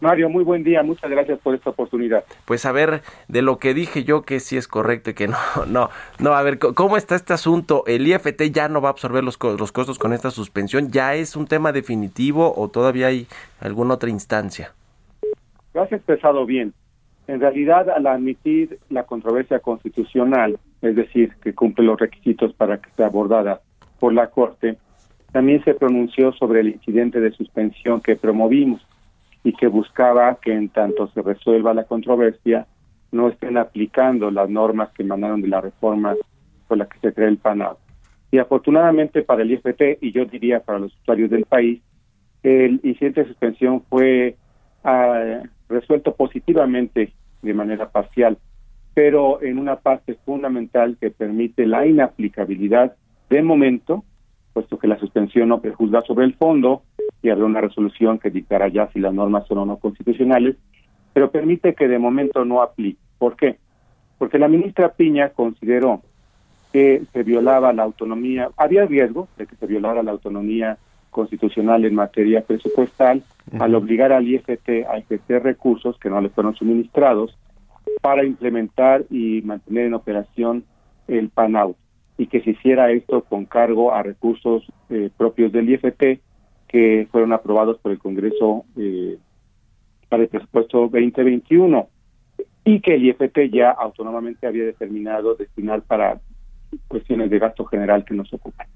[0.00, 2.24] Mario, muy buen día, muchas gracias por esta oportunidad.
[2.44, 5.36] Pues a ver, de lo que dije yo que sí es correcto y que no,
[5.68, 7.82] no, no, a ver, ¿cómo está este asunto?
[7.86, 10.90] ¿El IFT ya no va a absorber los, los costos con esta suspensión?
[10.92, 13.26] ¿Ya es un tema definitivo o todavía hay
[13.60, 14.72] alguna otra instancia?
[15.74, 16.72] Lo has expresado bien.
[17.26, 22.88] En realidad, al admitir la controversia constitucional, es decir, que cumple los requisitos para que
[22.96, 23.60] sea abordada
[23.98, 24.78] por la Corte,
[25.32, 28.80] también se pronunció sobre el incidente de suspensión que promovimos
[29.44, 32.66] y que buscaba que en tanto se resuelva la controversia
[33.10, 36.14] no estén aplicando las normas que emanaron de la reforma
[36.66, 37.76] por la que se crea el PANAB.
[38.30, 41.80] Y afortunadamente para el IFT y yo diría para los usuarios del país,
[42.42, 44.36] el incidente de suspensión fue
[44.84, 48.36] ah, resuelto positivamente de manera parcial,
[48.94, 52.96] pero en una parte fundamental que permite la inaplicabilidad
[53.30, 54.04] de momento,
[54.52, 56.82] puesto que la suspensión no prejuzga sobre el fondo,
[57.22, 60.56] y habrá una resolución que dictará ya si las normas son o no constitucionales,
[61.12, 63.00] pero permite que de momento no aplique.
[63.18, 63.58] ¿Por qué?
[64.18, 66.02] Porque la ministra Piña consideró
[66.72, 70.78] que se violaba la autonomía, había riesgo de que se violara la autonomía
[71.10, 73.22] constitucional en materia presupuestal
[73.58, 77.36] al obligar al IFT a ejercer recursos que no le fueron suministrados
[78.02, 80.64] para implementar y mantener en operación
[81.08, 81.74] el PANAU
[82.18, 86.20] y que se hiciera esto con cargo a recursos eh, propios del IFT
[86.68, 89.16] que fueron aprobados por el Congreso eh,
[90.08, 91.88] para el presupuesto 2021
[92.64, 96.20] y que el IFT ya autónomamente había determinado destinar para
[96.86, 98.66] cuestiones de gasto general que nos ocupan.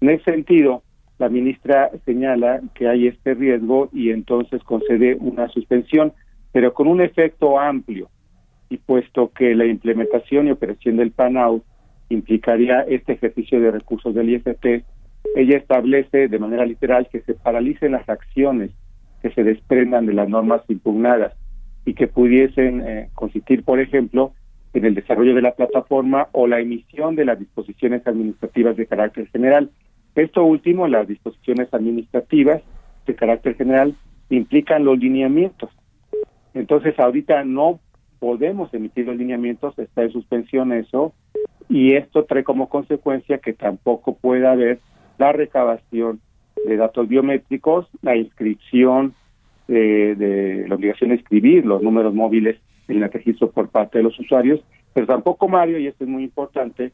[0.00, 0.82] En ese sentido,
[1.18, 6.12] la ministra señala que hay este riesgo y entonces concede una suspensión,
[6.50, 8.08] pero con un efecto amplio,
[8.72, 11.62] y puesto que la implementación y operación del PANAU
[12.08, 14.84] implicaría este ejercicio de recursos del IFT,
[15.34, 18.70] ella establece de manera literal que se paralicen las acciones
[19.22, 21.32] que se desprendan de las normas impugnadas
[21.84, 24.32] y que pudiesen eh, consistir, por ejemplo,
[24.74, 29.28] en el desarrollo de la plataforma o la emisión de las disposiciones administrativas de carácter
[29.28, 29.70] general.
[30.14, 32.62] Esto último, las disposiciones administrativas
[33.06, 33.94] de carácter general,
[34.28, 35.70] implican los lineamientos.
[36.54, 37.80] Entonces, ahorita no
[38.18, 41.12] podemos emitir los lineamientos, está en suspensión eso,
[41.68, 44.78] y esto trae como consecuencia que tampoco pueda haber
[45.22, 46.20] la recabación
[46.66, 49.14] de datos biométricos, la inscripción
[49.68, 52.56] de, la obligación de escribir los números móviles
[52.88, 54.60] en el registro por parte de los usuarios,
[54.92, 56.90] pero tampoco Mario, y esto es muy importante,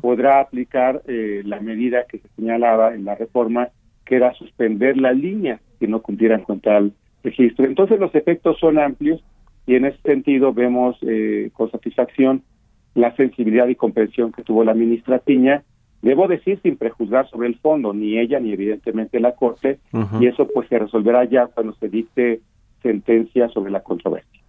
[0.00, 3.68] podrá aplicar eh, la medida que se señalaba en la reforma,
[4.04, 6.92] que era suspender las líneas que no cumplieran con tal
[7.24, 7.64] registro.
[7.66, 9.24] Entonces los efectos son amplios
[9.66, 12.42] y en ese sentido vemos eh, con satisfacción
[12.94, 15.64] la sensibilidad y comprensión que tuvo la ministra Piña
[16.02, 19.78] Debo decir sin prejuzgar sobre el fondo, ni ella ni evidentemente la Corte,
[20.20, 22.40] y eso pues se resolverá ya cuando se dicte
[22.82, 24.40] sentencia sobre la controversia.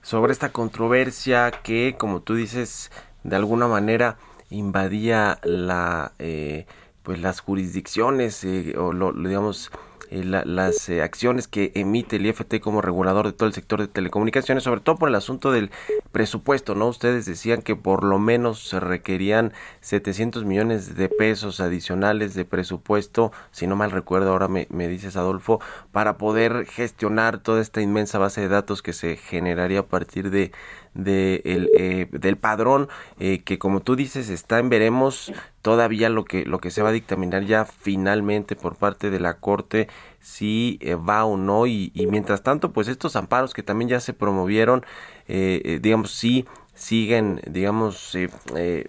[0.00, 2.92] Sobre esta controversia que, como tú dices,
[3.24, 4.16] de alguna manera
[4.50, 6.66] invadía la, eh,
[7.02, 9.72] pues las jurisdicciones eh, o lo, digamos
[10.14, 13.88] eh, las eh, acciones que emite el IFT como regulador de todo el sector de
[13.88, 15.70] telecomunicaciones, sobre todo por el asunto del
[16.12, 16.86] presupuesto, ¿no?
[16.88, 23.32] Ustedes decían que por lo menos se requerían 700 millones de pesos adicionales de presupuesto,
[23.50, 28.18] si no mal recuerdo, ahora me, me dices Adolfo, para poder gestionar toda esta inmensa
[28.18, 30.52] base de datos que se generaría a partir de
[30.94, 36.24] de el, eh, del padrón eh, que como tú dices está en veremos todavía lo
[36.24, 39.88] que lo que se va a dictaminar ya finalmente por parte de la corte
[40.20, 41.66] si eh, va o no.
[41.66, 44.84] Y, y, mientras tanto pues estos amparos que también ya se promovieron
[45.26, 48.86] digamos sí siguen, digamos, eh, eh,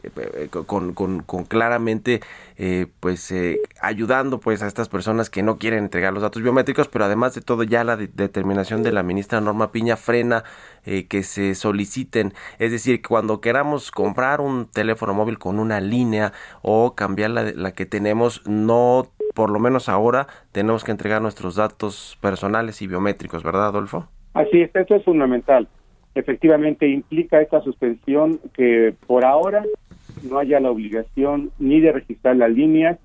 [0.66, 2.20] con, con, con, claramente,
[2.58, 3.34] eh, pues,
[3.82, 7.42] ayudando, pues, a estas personas que no quieren entregar los datos biométricos, pero además de
[7.42, 10.44] todo, ya la determinación de la ministra Norma Piña frena
[11.10, 16.94] que se soliciten, es decir, cuando queramos comprar un teléfono móvil con una línea o
[16.94, 22.20] cambiar la, la que tenemos, no, por lo menos ahora, tenemos que entregar nuestros datos
[22.22, 24.08] personales y biométricos, ¿verdad, Adolfo?
[24.36, 25.68] Así es, esto es fundamental
[26.16, 29.64] efectivamente implica esta suspensión que por ahora
[30.24, 33.00] no haya la obligación ni de registrar las líneas,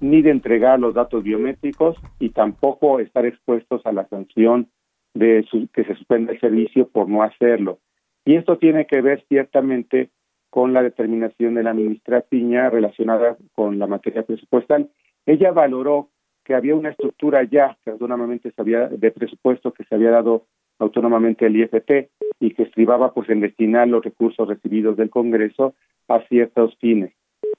[0.00, 4.68] ni de entregar los datos biométricos y tampoco estar expuestos a la sanción
[5.12, 7.78] de que se suspenda el servicio por no hacerlo.
[8.24, 10.10] Y esto tiene que ver ciertamente
[10.50, 14.90] con la determinación de la ministra Piña relacionada con la materia presupuestal.
[15.26, 16.10] Ella valoró
[16.44, 20.46] que había una estructura ya que se había de presupuesto que se había dado
[20.78, 22.08] autónomamente el IFT
[22.40, 25.74] y que estribaba pues en destinar los recursos recibidos del Congreso
[26.08, 27.12] a ciertos fines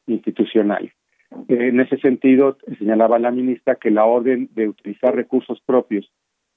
[0.07, 0.91] institucionales.
[1.47, 6.09] En ese sentido, señalaba la ministra que la orden de utilizar recursos propios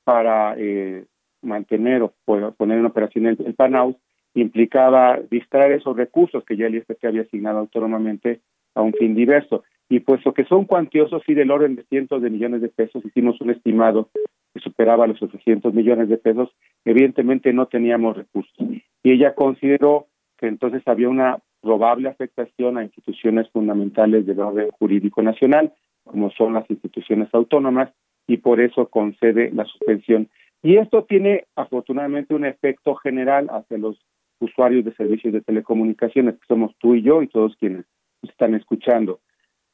[0.04, 1.04] para eh,
[1.42, 2.14] mantener o
[2.56, 3.96] poner en operación el, el PANAUS
[4.34, 8.40] implicaba distraer esos recursos que ya el IFT había asignado autónomamente
[8.74, 9.64] a un fin diverso.
[9.88, 13.40] Y puesto que son cuantiosos y del orden de cientos de millones de pesos, hicimos
[13.40, 14.10] un estimado
[14.58, 16.50] superaba los 800 millones de pesos,
[16.84, 18.56] evidentemente no teníamos recursos.
[19.02, 20.06] Y ella consideró
[20.38, 25.72] que entonces había una probable afectación a instituciones fundamentales del orden jurídico nacional,
[26.04, 27.90] como son las instituciones autónomas,
[28.26, 30.28] y por eso concede la suspensión.
[30.62, 33.98] Y esto tiene afortunadamente un efecto general hacia los
[34.40, 37.84] usuarios de servicios de telecomunicaciones, que somos tú y yo y todos quienes
[38.22, 39.20] están escuchando.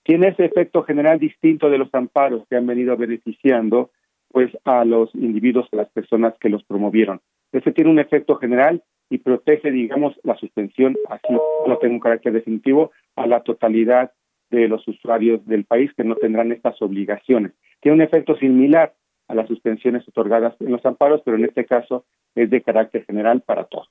[0.05, 3.90] Tiene ese efecto general distinto de los amparos que han venido beneficiando
[4.35, 7.20] pues a los individuos, a las personas que los promovieron.
[7.53, 11.33] Ese tiene un efecto general y protege, digamos, la suspensión, así
[11.68, 14.11] no tengo un carácter definitivo, a la totalidad
[14.51, 17.53] de los usuarios del país que no tendrán estas obligaciones.
[17.81, 18.92] Tiene un efecto similar
[19.29, 23.40] a las suspensiones otorgadas en los amparos, pero en este caso es de carácter general
[23.40, 23.88] para todos.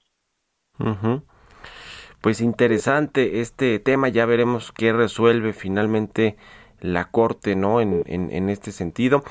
[2.22, 6.36] Pues interesante este tema, ya veremos qué resuelve finalmente
[6.84, 7.82] la corte, ¿no?
[7.82, 9.24] En, en, este sentido.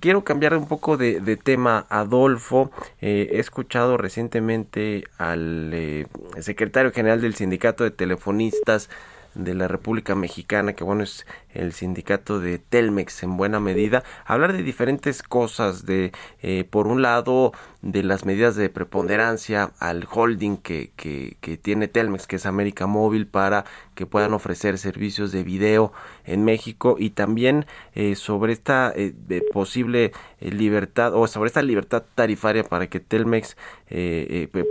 [0.00, 2.70] quiero cambiar un poco de, tema, Adolfo.
[3.00, 6.06] Eh, he escuchado recientemente al eh,
[6.40, 8.90] secretario general del Sindicato de Telefonistas
[9.34, 14.52] de la República Mexicana, que bueno, es el sindicato de Telmex en buena medida, hablar
[14.52, 20.58] de diferentes cosas, de eh, por un lado de las medidas de preponderancia al holding
[20.58, 23.64] que, que, tiene Telmex, que es América Móvil, para
[23.94, 25.92] que puedan ofrecer servicios de video
[26.24, 29.14] en México y también eh, sobre esta eh,
[29.52, 33.56] posible eh, libertad o sobre esta libertad tarifaria para que Telmex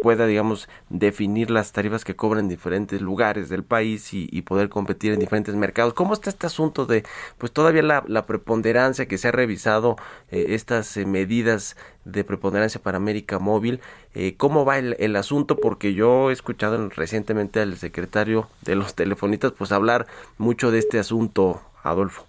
[0.02, 5.12] pueda, digamos, definir las tarifas que cobran en diferentes lugares del país y, poder competir
[5.12, 5.94] en diferentes mercados.
[5.94, 7.04] ¿Cómo está este asunto de,
[7.38, 9.98] pues todavía la, la preponderancia que se ha revisado
[10.30, 13.80] estas medidas de preponderancia para América Móvil.
[14.16, 15.58] Eh, ¿Cómo va el, asunto?
[15.58, 20.08] Porque yo he escuchado recientemente al secretario de los telefonitas pues hablar
[20.38, 22.26] mucho de este asunto, Adolfo.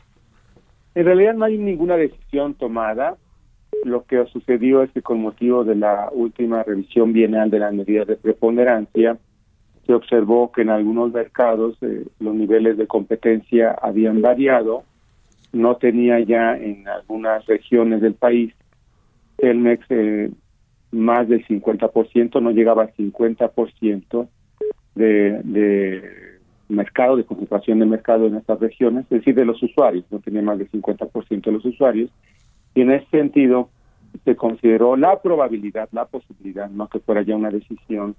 [0.95, 3.17] En realidad no hay ninguna decisión tomada.
[3.85, 8.07] Lo que sucedió es que con motivo de la última revisión bienal de las medidas
[8.07, 9.17] de preponderancia,
[9.87, 14.85] se observó que en algunos mercados eh, los niveles de competencia habían variado,
[15.53, 18.53] no tenía ya en algunas regiones del país
[19.41, 20.31] Telmex eh,
[20.93, 24.29] más del 50%, no llegaba al 50%
[24.95, 30.05] de, de mercado, de concentración de mercado en estas regiones, es decir, de los usuarios,
[30.11, 32.11] no tenía más del 50% de los usuarios,
[32.75, 33.71] y en ese sentido
[34.25, 38.17] se consideró la probabilidad, la posibilidad, no que fuera ya una decisión,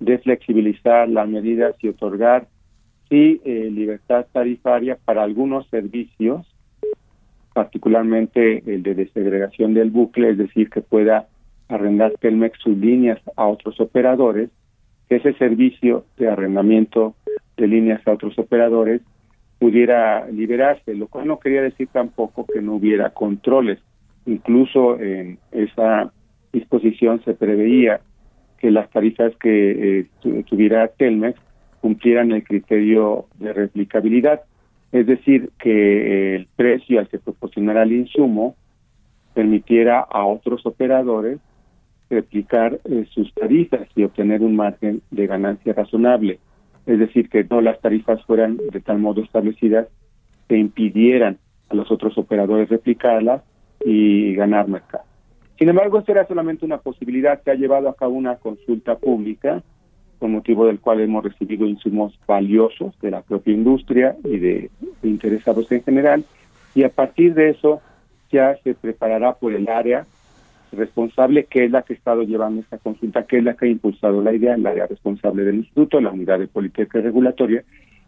[0.00, 2.48] de flexibilizar las medidas y otorgar
[3.08, 6.46] sí eh, libertad tarifaria para algunos servicios
[7.54, 11.28] particularmente el de desegregación del bucle, es decir, que pueda
[11.68, 14.50] arrendar Telmex sus líneas a otros operadores,
[15.08, 17.14] ese servicio de arrendamiento
[17.56, 19.00] de líneas a otros operadores
[19.58, 23.78] pudiera liberarse, lo cual no quería decir tampoco que no hubiera controles.
[24.26, 26.12] Incluso en esa
[26.52, 28.00] disposición se preveía
[28.58, 30.06] que las tarifas que eh,
[30.48, 31.38] tuviera Telmex
[31.80, 34.42] cumplieran el criterio de replicabilidad
[34.94, 38.54] es decir, que el precio al que proporcionara el insumo
[39.34, 41.40] permitiera a otros operadores
[42.08, 46.38] replicar eh, sus tarifas y obtener un margen de ganancia razonable.
[46.86, 49.88] Es decir, que no las tarifas fueran de tal modo establecidas
[50.48, 51.38] que impidieran
[51.70, 53.42] a los otros operadores replicarlas
[53.84, 55.02] y ganar mercado.
[55.58, 57.42] Sin embargo, esto era solamente una posibilidad.
[57.42, 59.60] Se ha llevado a cabo una consulta pública
[60.28, 64.70] motivo del cual hemos recibido insumos valiosos de la propia industria y de,
[65.02, 66.24] de interesados en general,
[66.74, 67.80] y a partir de eso
[68.30, 70.06] ya se preparará por el área
[70.72, 73.68] responsable, que es la que ha estado llevando esta consulta, que es la que ha
[73.68, 77.62] impulsado la idea, el área responsable del instituto, la unidad de política regulatoria,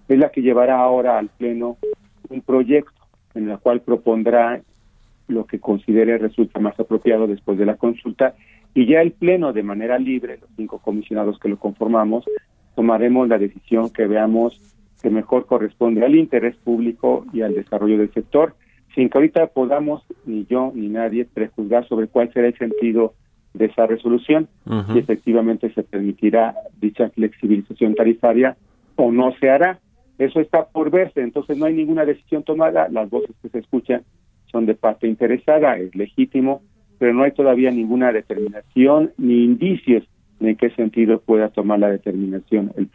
[0.08, 1.76] es la que llevará ahora al Pleno
[2.28, 2.92] un proyecto
[3.34, 4.60] en el cual propondrá
[5.28, 8.34] lo que considere resulta más apropiado después de la consulta
[8.76, 12.26] y ya el Pleno de manera libre, los cinco comisionados que lo conformamos,
[12.74, 14.60] tomaremos la decisión que veamos
[15.00, 18.54] que mejor corresponde al interés público y al desarrollo del sector,
[18.94, 23.14] sin que ahorita podamos, ni yo ni nadie, prejuzgar sobre cuál será el sentido
[23.54, 24.46] de esa resolución,
[24.92, 28.58] si efectivamente se permitirá dicha flexibilización tarifaria
[28.96, 29.80] o no se hará.
[30.18, 34.02] Eso está por verse, entonces no hay ninguna decisión tomada, las voces que se escuchan
[34.52, 36.60] son de parte interesada, es legítimo,
[36.98, 40.04] pero no hay todavía ninguna determinación ni indicios
[40.40, 42.88] de en qué sentido pueda tomar la determinación el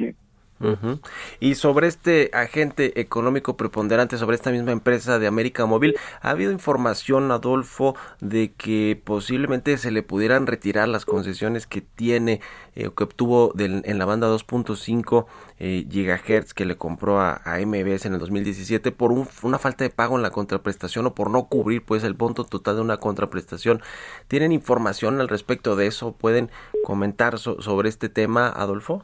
[0.63, 0.99] Ujú.
[1.39, 6.51] Y sobre este agente económico preponderante, sobre esta misma empresa de América Móvil, ¿ha habido
[6.51, 12.41] información, Adolfo, de que posiblemente se le pudieran retirar las concesiones que tiene
[12.75, 15.25] eh, o que obtuvo del- en la banda 2.5
[15.59, 19.83] eh, gigahertz que le compró a, a MBS en el 2017 por un- una falta
[19.83, 22.97] de pago en la contraprestación o por no cubrir pues el monto total de una
[22.97, 23.81] contraprestación?
[24.27, 26.13] ¿Tienen información al respecto de eso?
[26.13, 26.49] ¿Pueden
[26.83, 29.03] comentar so- sobre este tema, Adolfo?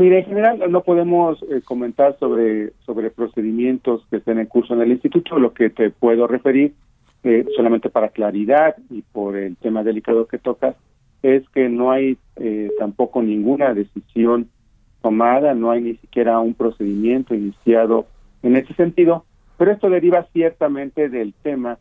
[0.00, 4.80] Mire, en general no podemos eh, comentar sobre, sobre procedimientos que estén en curso en
[4.80, 5.38] el instituto.
[5.38, 6.72] Lo que te puedo referir,
[7.22, 10.74] eh, solamente para claridad y por el tema delicado que tocas,
[11.22, 14.48] es que no hay eh, tampoco ninguna decisión
[15.02, 18.06] tomada, no hay ni siquiera un procedimiento iniciado
[18.42, 19.26] en ese sentido,
[19.58, 21.76] pero esto deriva ciertamente del tema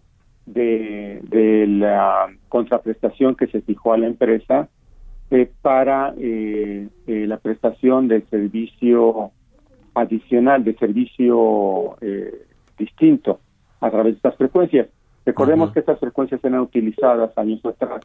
[0.45, 4.67] de, de la contraprestación que se fijó a la empresa
[5.31, 9.31] eh, para eh, eh, la prestación del servicio
[9.93, 12.45] adicional, de servicio eh,
[12.77, 13.39] distinto
[13.81, 14.87] a través de estas frecuencias.
[15.25, 18.01] Recordemos que estas frecuencias eran utilizadas años atrás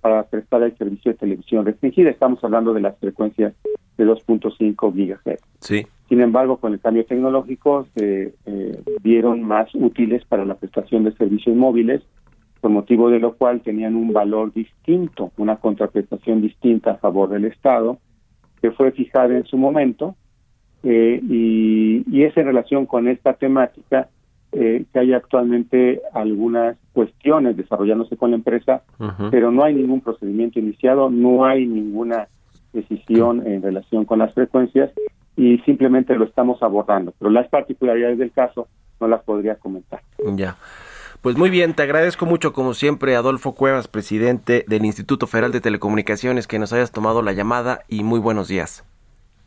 [0.00, 2.10] para prestar el servicio de televisión restringida.
[2.10, 3.54] Estamos hablando de las frecuencias
[3.96, 5.42] de 2.5 gigahertz.
[5.60, 5.86] Sí.
[6.08, 11.12] Sin embargo, con el cambio tecnológico se eh, vieron más útiles para la prestación de
[11.12, 12.02] servicios móviles,
[12.64, 17.44] por motivo de lo cual tenían un valor distinto, una contraprestación distinta a favor del
[17.44, 17.98] Estado,
[18.62, 20.16] que fue fijada en su momento,
[20.82, 24.08] eh, y, y es en relación con esta temática
[24.52, 28.82] eh, que hay actualmente algunas cuestiones desarrollándose con la empresa,
[29.30, 32.28] pero no hay ningún procedimiento iniciado, no hay ninguna
[32.72, 34.90] decisión en relación con las frecuencias
[35.36, 37.12] y simplemente lo estamos abordando.
[37.18, 38.68] Pero las particularidades del caso
[39.02, 40.00] no las podría comentar.
[40.34, 40.56] Ya.
[41.24, 45.62] Pues muy bien, te agradezco mucho como siempre, Adolfo Cuevas, presidente del Instituto Federal de
[45.62, 48.84] Telecomunicaciones, que nos hayas tomado la llamada y muy buenos días.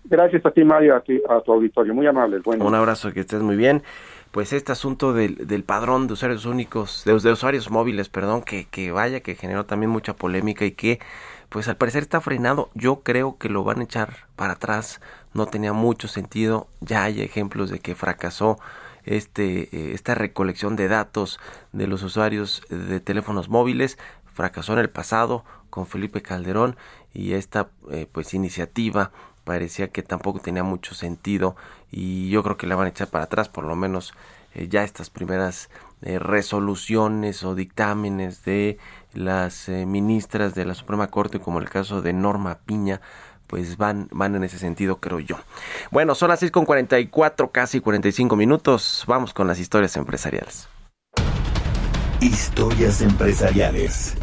[0.05, 1.93] Gracias a ti, Mario, a, ti, a tu auditorio.
[1.93, 2.39] Muy amable.
[2.39, 2.65] Bueno.
[2.65, 3.83] Un abrazo, que estés muy bien.
[4.31, 8.65] Pues este asunto del, del padrón de usuarios únicos, de, de usuarios móviles, perdón, que,
[8.65, 10.99] que vaya, que generó también mucha polémica y que
[11.49, 12.71] pues al parecer está frenado.
[12.73, 14.99] Yo creo que lo van a echar para atrás.
[15.35, 16.69] No tenía mucho sentido.
[16.81, 18.57] Ya hay ejemplos de que fracasó
[19.07, 21.39] este eh, esta recolección de datos
[21.71, 23.97] de los usuarios de teléfonos móviles.
[24.33, 26.75] Fracasó en el pasado con Felipe Calderón
[27.13, 29.11] y esta eh, pues iniciativa
[29.43, 31.55] parecía que tampoco tenía mucho sentido
[31.91, 34.13] y yo creo que la van a echar para atrás por lo menos
[34.53, 35.69] eh, ya estas primeras
[36.01, 38.77] eh, resoluciones o dictámenes de
[39.13, 43.01] las ministras de la Suprema Corte como el caso de Norma Piña
[43.47, 45.37] pues van, van en ese sentido creo yo.
[45.89, 49.03] Bueno, son las 6 con 44, casi 45 minutos.
[49.07, 50.67] Vamos con las historias empresariales.
[52.19, 54.15] Historias empresariales.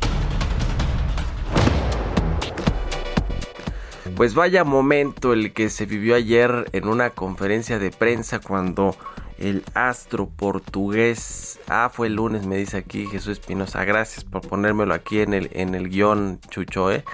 [4.16, 8.96] Pues vaya momento el que se vivió ayer en una conferencia de prensa cuando
[9.38, 14.94] el astro portugués, ah, fue el lunes, me dice aquí Jesús Espinosa, gracias por ponérmelo
[14.94, 17.04] aquí en el, en el guion, Chucho, ¿eh?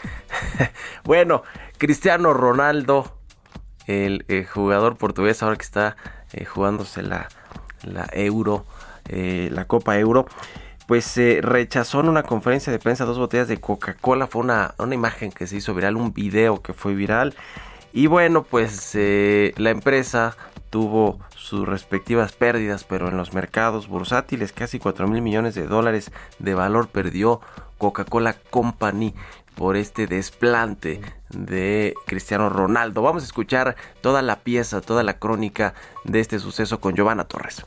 [1.05, 1.43] bueno,
[1.79, 3.17] Cristiano Ronaldo,
[3.87, 5.97] el, eh, jugador portugués, ahora que está
[6.33, 7.29] eh, jugándose la,
[7.83, 8.67] la Euro,
[9.09, 10.27] la Copa Euro,
[10.87, 14.29] pues rechazó en una conferencia de prensa dos botellas de Coca-Cola.
[14.29, 17.35] Fue una, una imagen que se hizo viral, un video que fue viral.
[17.93, 20.37] Y bueno, pues eh, la empresa
[20.71, 26.13] tuvo sus respectivas pérdidas, pero en los mercados bursátiles casi 4 mil millones de dólares
[26.39, 27.41] de valor perdió
[27.79, 29.15] Coca-Cola Company
[29.57, 33.03] por este desplante de Cristiano Ronaldo.
[33.03, 35.75] Vamos a escuchar toda la pieza, toda la crónica
[36.05, 37.67] de este suceso con Giovanna Torres.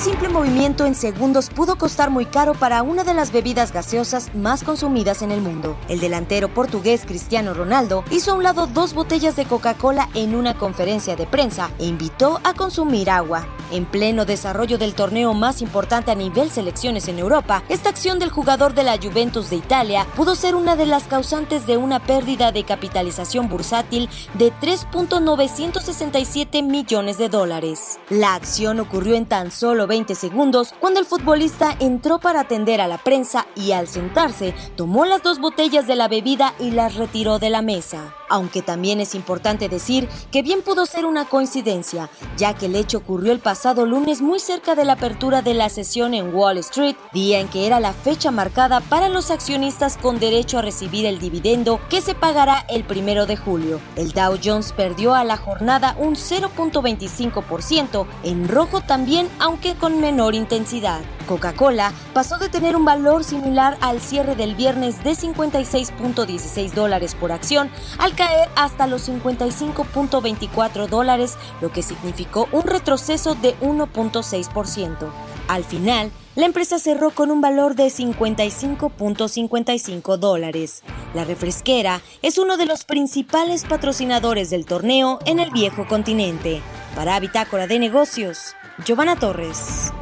[0.00, 4.64] Simple movimiento en segundos pudo costar muy caro para una de las bebidas gaseosas más
[4.64, 5.76] consumidas en el mundo.
[5.90, 10.56] El delantero portugués Cristiano Ronaldo hizo a un lado dos botellas de Coca-Cola en una
[10.56, 13.46] conferencia de prensa e invitó a consumir agua.
[13.72, 18.30] En pleno desarrollo del torneo más importante a nivel selecciones en Europa, esta acción del
[18.30, 22.52] jugador de la Juventus de Italia pudo ser una de las causantes de una pérdida
[22.52, 27.98] de capitalización bursátil de 3.967 millones de dólares.
[28.08, 32.86] La acción ocurrió en tan solo 20 segundos cuando el futbolista entró para atender a
[32.86, 37.40] la prensa y al sentarse tomó las dos botellas de la bebida y las retiró
[37.40, 42.54] de la mesa aunque también es importante decir que bien pudo ser una coincidencia, ya
[42.54, 46.14] que el hecho ocurrió el pasado lunes muy cerca de la apertura de la sesión
[46.14, 50.58] en Wall Street, día en que era la fecha marcada para los accionistas con derecho
[50.58, 53.80] a recibir el dividendo que se pagará el primero de julio.
[53.96, 60.34] El Dow Jones perdió a la jornada un 0.25%, en rojo también, aunque con menor
[60.34, 61.00] intensidad.
[61.26, 67.30] Coca-Cola pasó de tener un valor similar al cierre del viernes de 56.16 dólares por
[67.30, 75.10] acción al caer hasta los 55.24 dólares, lo que significó un retroceso de 1.6%.
[75.48, 80.82] Al final, la empresa cerró con un valor de 55.55 dólares.
[81.14, 86.60] La refresquera es uno de los principales patrocinadores del torneo en el viejo continente.
[86.94, 88.54] Para Bitácora de Negocios,
[88.84, 89.94] Giovanna Torres.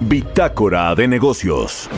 [0.00, 1.88] Bitácora de negocios.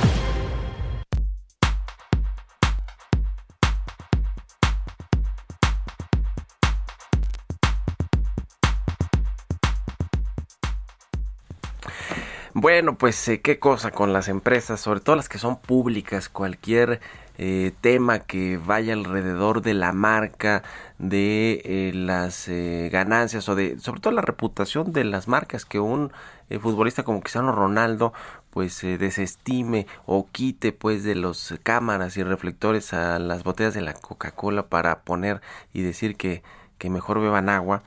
[12.62, 17.00] Bueno, pues eh, qué cosa con las empresas, sobre todo las que son públicas, cualquier
[17.36, 20.62] eh, tema que vaya alrededor de la marca,
[21.00, 25.80] de eh, las eh, ganancias o de sobre todo la reputación de las marcas que
[25.80, 26.12] un
[26.60, 28.12] futbolista como Cristiano Ronaldo
[28.50, 33.94] pues desestime o quite pues de los cámaras y reflectores a las botellas de la
[33.94, 35.40] Coca-Cola para poner
[35.72, 36.44] y decir que,
[36.78, 37.82] que mejor beban agua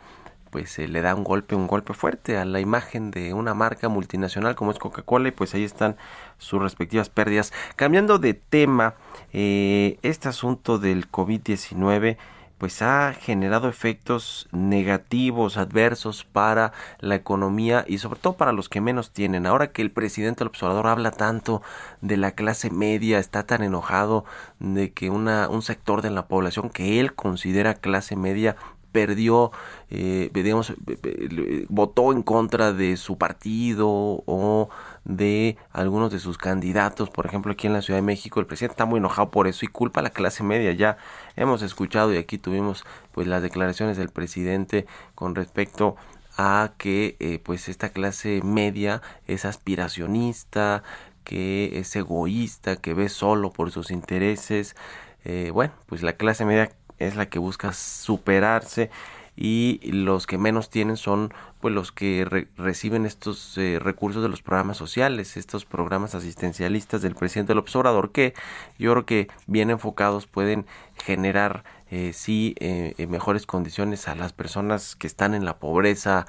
[0.55, 4.55] pues le da un golpe, un golpe fuerte a la imagen de una marca multinacional
[4.55, 5.97] como es Coca-Cola y pues ahí están
[6.37, 7.51] sus respectivas pérdidas.
[7.75, 8.95] Cambiando de tema,
[9.33, 12.15] eh, este asunto del COVID-19
[12.57, 18.79] pues ha generado efectos negativos, adversos para la economía y sobre todo para los que
[18.79, 19.45] menos tienen.
[19.45, 21.61] Ahora que el presidente del observador habla tanto
[21.99, 24.23] de la clase media, está tan enojado
[24.59, 28.55] de que una, un sector de la población que él considera clase media
[28.95, 29.51] perdió,
[29.89, 30.73] eh, digamos,
[31.67, 34.69] votó en contra de su partido o
[35.03, 38.71] de algunos de sus candidatos, por ejemplo aquí en la Ciudad de México, el presidente
[38.71, 40.71] está muy enojado por eso y culpa a la clase media.
[40.71, 40.95] Ya
[41.35, 45.97] hemos escuchado y aquí tuvimos pues las declaraciones del presidente con respecto
[46.37, 50.83] a que eh, pues esta clase media es aspiracionista,
[51.25, 54.77] que es egoísta, que ve solo por sus intereses.
[55.25, 58.89] Eh, bueno, pues la clase media es la que busca superarse
[59.37, 64.41] y los que menos tienen son pues los que reciben estos eh, recursos de los
[64.41, 68.33] programas sociales, estos programas asistencialistas del presidente López Obrador que
[68.79, 70.65] yo creo que bien enfocados pueden
[71.03, 76.25] generar eh, sí eh, mejores condiciones a las personas que están en la pobreza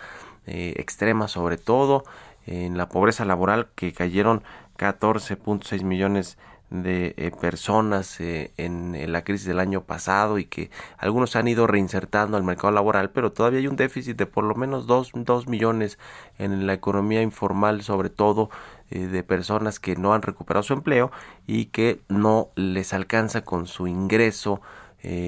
[0.48, 2.04] extrema sobre todo
[2.46, 4.44] en la pobreza laboral que cayeron
[4.78, 11.30] 14.6 millones de eh, personas eh, en, la crisis del año pasado y que algunos
[11.30, 14.56] se han ido reinsertando al mercado laboral, pero todavía hay un déficit de por lo
[14.56, 15.96] menos 2 dos, millones
[16.38, 18.50] en la economía informal, sobre todo
[18.90, 21.12] eh, de personas que no han recuperado su empleo
[21.46, 24.60] y que no les alcanza con su ingreso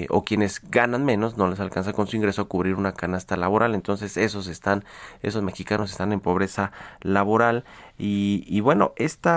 [0.09, 3.75] o quienes ganan menos no les alcanza con su ingreso a cubrir una canasta laboral.
[3.75, 4.83] Entonces esos están
[5.21, 7.63] esos mexicanos están en pobreza laboral.
[7.97, 9.29] Y, bueno este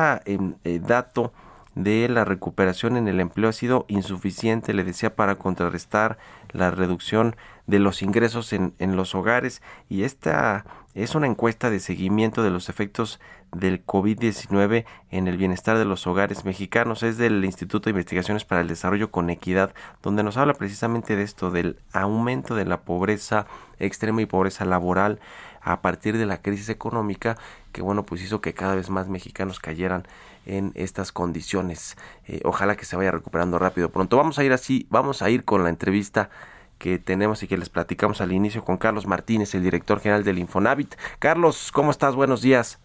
[0.80, 1.32] dato
[1.74, 6.18] de la recuperación en el empleo ha sido insuficiente, le decía, para contrarrestar
[6.50, 10.64] la reducción de los ingresos en, en los hogares y esta
[10.94, 13.18] es una encuesta de seguimiento de los efectos
[13.52, 17.02] del COVID-19 en el bienestar de los hogares mexicanos.
[17.02, 21.22] Es del Instituto de Investigaciones para el Desarrollo con Equidad, donde nos habla precisamente de
[21.22, 23.46] esto, del aumento de la pobreza
[23.78, 25.20] extrema y pobreza laboral
[25.62, 27.36] a partir de la crisis económica
[27.72, 30.06] que bueno pues hizo que cada vez más mexicanos cayeran
[30.46, 31.96] en estas condiciones.
[32.26, 34.16] Eh, ojalá que se vaya recuperando rápido pronto.
[34.16, 36.30] Vamos a ir así, vamos a ir con la entrevista
[36.78, 40.38] que tenemos y que les platicamos al inicio con Carlos Martínez, el director general del
[40.38, 40.96] Infonavit.
[41.18, 42.16] Carlos, ¿cómo estás?
[42.16, 42.80] Buenos días.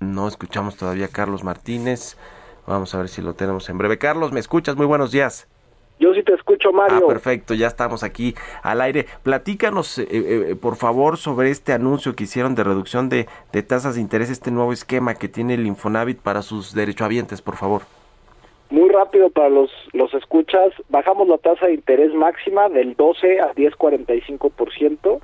[0.00, 2.18] No escuchamos todavía a Carlos Martínez.
[2.66, 3.98] Vamos a ver si lo tenemos en breve.
[3.98, 4.76] Carlos, ¿me escuchas?
[4.76, 5.48] Muy buenos días.
[5.98, 7.02] Yo sí te escucho, Mario.
[7.04, 9.06] Ah, perfecto, ya estamos aquí al aire.
[9.22, 13.94] Platícanos, eh, eh, por favor, sobre este anuncio que hicieron de reducción de, de tasas
[13.94, 17.82] de interés, este nuevo esquema que tiene el Infonavit para sus derechohabientes, por favor.
[18.70, 23.54] Muy rápido para los, los escuchas, bajamos la tasa de interés máxima del 12 a
[23.54, 25.20] 10,45%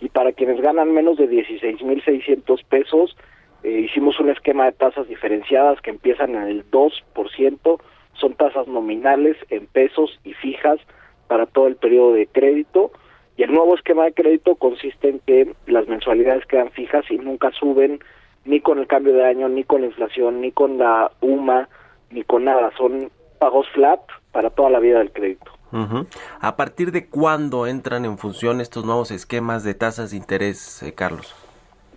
[0.00, 3.16] y para quienes ganan menos de 16,600 pesos,
[3.62, 7.80] eh, hicimos un esquema de tasas diferenciadas que empiezan en el 2%,
[8.20, 10.78] son tasas nominales en pesos y fijas
[11.26, 12.90] para todo el periodo de crédito.
[13.36, 17.50] Y el nuevo esquema de crédito consiste en que las mensualidades quedan fijas y nunca
[17.52, 18.00] suben
[18.44, 21.68] ni con el cambio de año, ni con la inflación, ni con la UMA,
[22.10, 22.72] ni con nada.
[22.76, 24.00] Son pagos flat
[24.32, 25.50] para toda la vida del crédito.
[25.70, 26.06] Ujú.
[26.40, 30.94] ¿A partir de cuándo entran en función estos nuevos esquemas de tasas de interés, eh,
[30.94, 31.34] Carlos?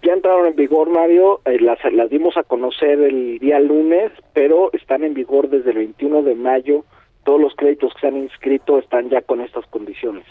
[0.03, 4.71] Ya entraron en vigor, Mario, eh, las, las dimos a conocer el día lunes, pero
[4.73, 6.85] están en vigor desde el 21 de mayo.
[7.23, 10.25] Todos los créditos que se han inscrito están ya con estas condiciones.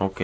[0.00, 0.20] Ok.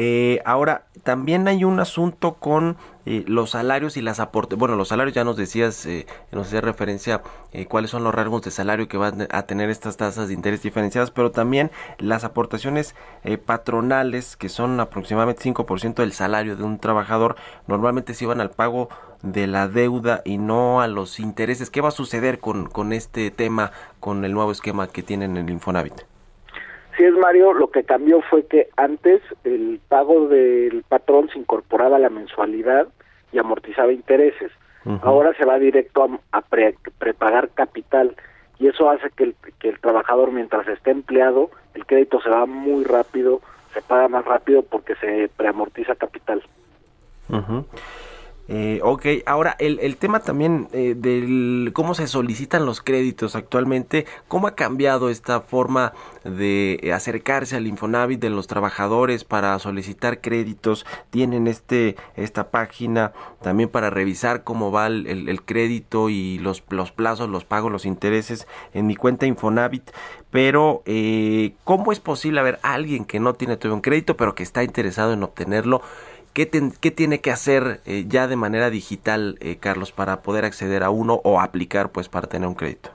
[0.00, 2.76] Eh, ahora, también hay un asunto con
[3.06, 4.58] eh, los salarios y las aportes.
[4.58, 7.22] Bueno, los salarios ya nos decías, eh, nos hacía referencia
[7.52, 10.62] eh, cuáles son los rasgos de salario que van a tener estas tasas de interés
[10.62, 12.94] diferenciadas, pero también las aportaciones
[13.24, 17.36] eh, patronales, que son aproximadamente 5% del salario de un trabajador,
[17.66, 18.88] normalmente se iban al pago
[19.22, 21.70] de la deuda y no a los intereses.
[21.70, 25.44] ¿Qué va a suceder con, con este tema, con el nuevo esquema que tienen en
[25.44, 26.07] el Infonavit?
[26.98, 31.96] Sí es Mario, lo que cambió fue que antes el pago del patrón se incorporaba
[31.96, 32.88] a la mensualidad
[33.32, 34.50] y amortizaba intereses.
[35.02, 38.16] Ahora se va directo a, a pre- prepagar capital
[38.58, 42.46] y eso hace que el, que el trabajador mientras esté empleado, el crédito se va
[42.46, 43.40] muy rápido,
[43.74, 46.42] se paga más rápido porque se preamortiza capital.
[47.28, 47.64] Ujú.
[48.50, 54.06] Eh, ok, ahora el, el tema también eh, del cómo se solicitan los créditos actualmente,
[54.26, 55.92] cómo ha cambiado esta forma
[56.24, 63.68] de acercarse al Infonavit de los trabajadores para solicitar créditos, tienen este esta página también
[63.68, 67.84] para revisar cómo va el, el- el crédito y los, los plazos, los pagos, los
[67.84, 69.90] intereses en mi cuenta Infonavit,
[70.30, 74.42] pero eh, ¿cómo es posible haber alguien que no tiene todavía un crédito pero que
[74.42, 75.82] está interesado en obtenerlo?
[76.38, 76.46] ¿Qué,
[76.92, 81.20] tiene que hacer eh, ya de manera digital, eh, Carlos, para poder acceder a uno
[81.24, 82.90] o aplicar pues para tener un crédito?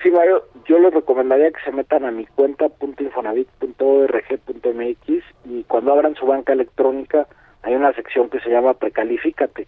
[0.00, 6.14] Sí, Mario, yo les recomendaría que se metan a mi cuenta .infonavit.org.mx y cuando abran
[6.14, 7.26] su banca electrónica
[7.62, 9.66] hay una sección que se llama Precalifícate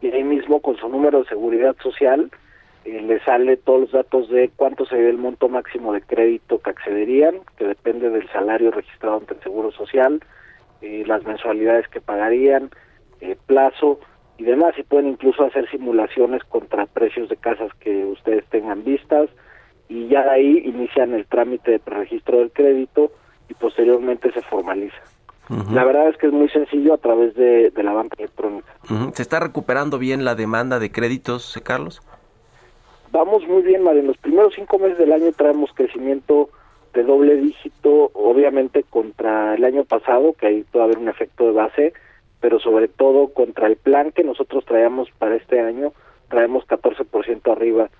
[0.00, 2.30] y ahí mismo con su número de seguridad social
[2.84, 6.70] eh, le sale todos los datos de cuánto sería el monto máximo de crédito que
[6.70, 10.20] accederían, que depende del salario registrado ante el Seguro Social,
[10.82, 12.70] eh, las mensualidades que pagarían,
[13.20, 14.00] eh, plazo
[14.38, 14.74] y demás.
[14.78, 19.28] Y pueden incluso hacer simulaciones contra precios de casas que ustedes tengan vistas
[19.88, 23.12] y ya de ahí inician el trámite de preregistro del crédito
[23.48, 24.96] y posteriormente se formaliza.
[25.70, 28.66] La verdad es que es muy sencillo a través de, de la banca electrónica.
[29.12, 32.02] ¿Se está recuperando bien la demanda de créditos, Carlos?
[33.12, 34.00] Vamos muy bien, Mario.
[34.00, 36.50] En los primeros cinco meses del año traemos crecimiento
[36.96, 41.52] de doble dígito, obviamente contra el año pasado, que ahí puede haber un efecto de
[41.52, 41.92] base,
[42.40, 45.92] pero sobre todo contra el plan que nosotros traíamos para este año,
[46.28, 47.90] traemos 14% arriba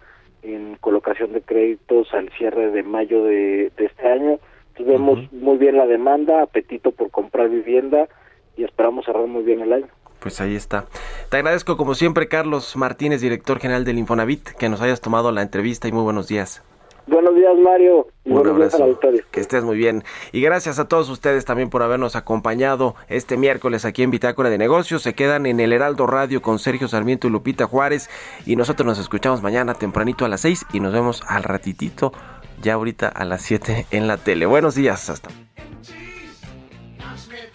[0.43, 4.39] en colocación de créditos al cierre de mayo de, de este año.
[4.69, 8.09] Entonces vemos muy bien la demanda, apetito por comprar vivienda
[8.57, 9.89] y esperamos cerrar muy bien el año.
[10.21, 10.87] Pues ahí está.
[11.31, 15.43] Te agradezco como siempre, Carlos Martínez, director general del Infonavit, que nos hayas tomado la
[15.43, 16.63] entrevista y muy buenos días.
[17.07, 18.09] Buenos días, Mario.
[18.25, 18.85] Un buenos días a la abrazo.
[18.85, 19.25] auditorio.
[19.31, 20.03] Que estés muy bien.
[20.33, 24.59] Y gracias a todos ustedes también por habernos acompañado este miércoles aquí en Bitácora de
[24.59, 25.03] Negocios.
[25.03, 28.11] Se quedan en el Heraldo Radio con Sergio Sarmiento y Lupita Juárez.
[28.45, 32.13] Y nosotros nos escuchamos mañana tempranito a las 6 y nos vemos al ratitito,
[32.61, 34.47] ya ahorita a las 7 en la tele.
[34.47, 35.09] Buenos días.
[35.09, 35.31] Hasta.